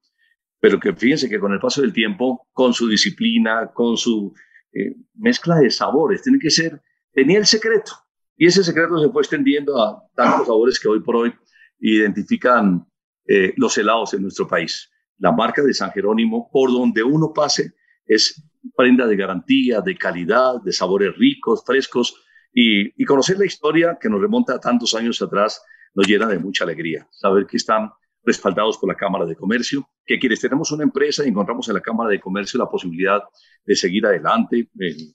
pero 0.60 0.80
que 0.80 0.94
fíjense 0.94 1.28
que 1.28 1.38
con 1.38 1.52
el 1.52 1.60
paso 1.60 1.82
del 1.82 1.92
tiempo, 1.92 2.48
con 2.52 2.72
su 2.72 2.88
disciplina, 2.88 3.70
con 3.72 3.96
su 3.96 4.32
eh, 4.72 4.96
mezcla 5.14 5.56
de 5.56 5.70
sabores, 5.70 6.22
tiene 6.22 6.38
que 6.38 6.50
ser, 6.50 6.80
tenía 7.12 7.38
el 7.38 7.46
secreto. 7.46 7.92
Y 8.36 8.46
ese 8.46 8.62
secreto 8.62 8.98
se 8.98 9.10
fue 9.10 9.22
extendiendo 9.22 9.80
a 9.82 10.02
tantos 10.14 10.46
sabores 10.46 10.78
que 10.78 10.88
hoy 10.88 11.00
por 11.00 11.16
hoy 11.16 11.32
identifican 11.78 12.86
eh, 13.26 13.54
los 13.56 13.76
helados 13.78 14.14
en 14.14 14.22
nuestro 14.22 14.46
país. 14.46 14.90
La 15.18 15.32
marca 15.32 15.62
de 15.62 15.72
San 15.72 15.90
Jerónimo, 15.92 16.50
por 16.52 16.70
donde 16.70 17.02
uno 17.02 17.32
pase, 17.34 17.72
es 18.06 18.42
prenda 18.76 19.06
de 19.06 19.16
garantía, 19.16 19.80
de 19.80 19.96
calidad, 19.96 20.60
de 20.62 20.72
sabores 20.72 21.16
ricos, 21.16 21.62
frescos, 21.64 22.22
y, 22.58 23.04
conocer 23.04 23.38
la 23.38 23.44
historia 23.44 23.98
que 24.00 24.08
nos 24.08 24.20
remonta 24.20 24.54
a 24.54 24.58
tantos 24.58 24.94
años 24.94 25.20
atrás 25.20 25.62
nos 25.94 26.06
llena 26.06 26.26
de 26.26 26.38
mucha 26.38 26.64
alegría. 26.64 27.06
Saber 27.10 27.46
que 27.46 27.58
están 27.58 27.90
respaldados 28.26 28.76
por 28.76 28.88
la 28.88 28.96
Cámara 28.96 29.24
de 29.24 29.36
Comercio, 29.36 29.88
que 30.04 30.18
quienes 30.18 30.40
tenemos 30.40 30.72
una 30.72 30.82
empresa 30.82 31.24
y 31.24 31.28
encontramos 31.28 31.68
en 31.68 31.74
la 31.74 31.80
Cámara 31.80 32.10
de 32.10 32.20
Comercio 32.20 32.58
la 32.58 32.68
posibilidad 32.68 33.22
de 33.64 33.76
seguir 33.76 34.04
adelante 34.04 34.68
en 34.78 35.14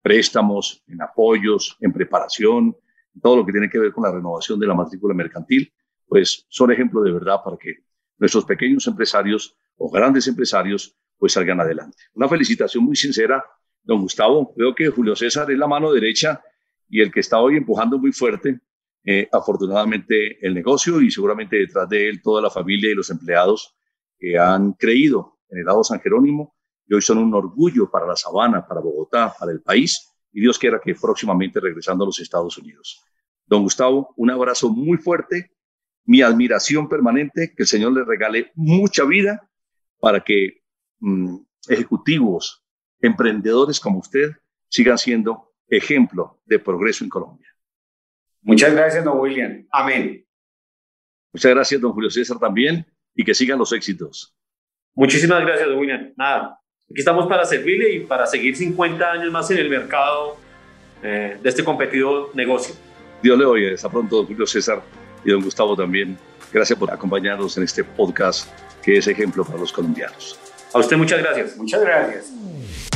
préstamos, 0.00 0.82
en 0.86 1.02
apoyos, 1.02 1.76
en 1.80 1.92
preparación, 1.92 2.76
todo 3.20 3.36
lo 3.36 3.46
que 3.46 3.52
tiene 3.52 3.68
que 3.68 3.78
ver 3.78 3.92
con 3.92 4.04
la 4.04 4.12
renovación 4.12 4.60
de 4.60 4.66
la 4.66 4.74
matrícula 4.74 5.14
mercantil, 5.14 5.72
pues 6.06 6.46
son 6.48 6.70
ejemplos 6.70 7.04
de 7.04 7.12
verdad 7.12 7.38
para 7.44 7.56
que 7.56 7.78
nuestros 8.18 8.44
pequeños 8.44 8.86
empresarios 8.86 9.56
o 9.76 9.90
grandes 9.90 10.28
empresarios 10.28 10.96
pues 11.18 11.32
salgan 11.32 11.60
adelante. 11.60 11.96
Una 12.12 12.28
felicitación 12.28 12.84
muy 12.84 12.96
sincera, 12.96 13.44
don 13.82 14.02
Gustavo. 14.02 14.52
Veo 14.56 14.74
que 14.74 14.88
Julio 14.90 15.16
César 15.16 15.50
es 15.50 15.58
la 15.58 15.66
mano 15.66 15.92
derecha 15.92 16.42
y 16.88 17.00
el 17.00 17.10
que 17.10 17.20
está 17.20 17.40
hoy 17.40 17.56
empujando 17.56 17.98
muy 17.98 18.12
fuerte, 18.12 18.60
eh, 19.04 19.28
afortunadamente, 19.30 20.44
el 20.46 20.54
negocio 20.54 21.00
y 21.00 21.10
seguramente 21.10 21.56
detrás 21.56 21.88
de 21.88 22.08
él 22.08 22.22
toda 22.22 22.40
la 22.40 22.50
familia 22.50 22.90
y 22.90 22.94
los 22.94 23.10
empleados 23.10 23.76
que 24.18 24.38
han 24.38 24.72
creído 24.72 25.38
en 25.50 25.58
el 25.58 25.64
lado 25.64 25.84
San 25.84 26.00
Jerónimo 26.00 26.54
y 26.86 26.94
hoy 26.94 27.02
son 27.02 27.18
un 27.18 27.34
orgullo 27.34 27.90
para 27.90 28.06
la 28.06 28.16
sabana, 28.16 28.66
para 28.66 28.80
Bogotá, 28.80 29.34
para 29.38 29.52
el 29.52 29.60
país 29.60 30.10
y 30.32 30.40
Dios 30.40 30.58
quiera 30.58 30.80
que 30.82 30.94
próximamente 30.94 31.60
regresando 31.60 32.04
a 32.04 32.06
los 32.06 32.18
Estados 32.18 32.58
Unidos. 32.58 33.02
Don 33.46 33.62
Gustavo, 33.62 34.12
un 34.16 34.30
abrazo 34.30 34.68
muy 34.70 34.98
fuerte 34.98 35.52
mi 36.06 36.20
admiración 36.20 36.88
permanente, 36.88 37.54
que 37.56 37.62
el 37.62 37.66
Señor 37.66 37.92
le 37.92 38.04
regale 38.04 38.52
mucha 38.54 39.04
vida 39.04 39.48
para 39.98 40.22
que 40.22 40.62
mm, 40.98 41.36
ejecutivos, 41.68 42.62
emprendedores 43.00 43.80
como 43.80 44.00
usted 44.00 44.32
sigan 44.68 44.98
siendo 44.98 45.54
ejemplo 45.68 46.40
de 46.44 46.58
progreso 46.58 47.04
en 47.04 47.10
Colombia. 47.10 47.53
Muchas 48.44 48.74
gracias, 48.74 49.02
don 49.02 49.18
William. 49.18 49.66
Amén. 49.72 50.24
Muchas 51.32 51.52
gracias, 51.52 51.80
don 51.80 51.92
Julio 51.92 52.10
César, 52.10 52.38
también, 52.38 52.86
y 53.14 53.24
que 53.24 53.34
sigan 53.34 53.58
los 53.58 53.72
éxitos. 53.72 54.36
Muchísimas 54.94 55.40
gracias, 55.44 55.66
don 55.66 55.78
William. 55.78 56.12
Nada, 56.16 56.60
aquí 56.88 57.00
estamos 57.00 57.26
para 57.26 57.44
servirle 57.46 57.90
y 57.92 58.00
para 58.00 58.26
seguir 58.26 58.54
50 58.54 59.10
años 59.10 59.32
más 59.32 59.50
en 59.50 59.58
el 59.58 59.70
mercado 59.70 60.36
eh, 61.02 61.38
de 61.42 61.48
este 61.48 61.64
competido 61.64 62.30
negocio. 62.34 62.74
Dios 63.22 63.38
le 63.38 63.46
oiga. 63.46 63.74
Hasta 63.74 63.88
pronto, 63.88 64.16
don 64.16 64.26
Julio 64.26 64.46
César 64.46 64.82
y 65.24 65.30
don 65.30 65.42
Gustavo 65.42 65.74
también. 65.74 66.16
Gracias 66.52 66.78
por 66.78 66.92
acompañarnos 66.92 67.56
en 67.56 67.64
este 67.64 67.82
podcast 67.82 68.48
que 68.82 68.98
es 68.98 69.08
ejemplo 69.08 69.44
para 69.44 69.58
los 69.58 69.72
colombianos. 69.72 70.38
A 70.74 70.78
usted 70.78 70.96
muchas 70.96 71.20
gracias. 71.20 71.56
Muchas 71.56 71.80
gracias. 71.80 72.93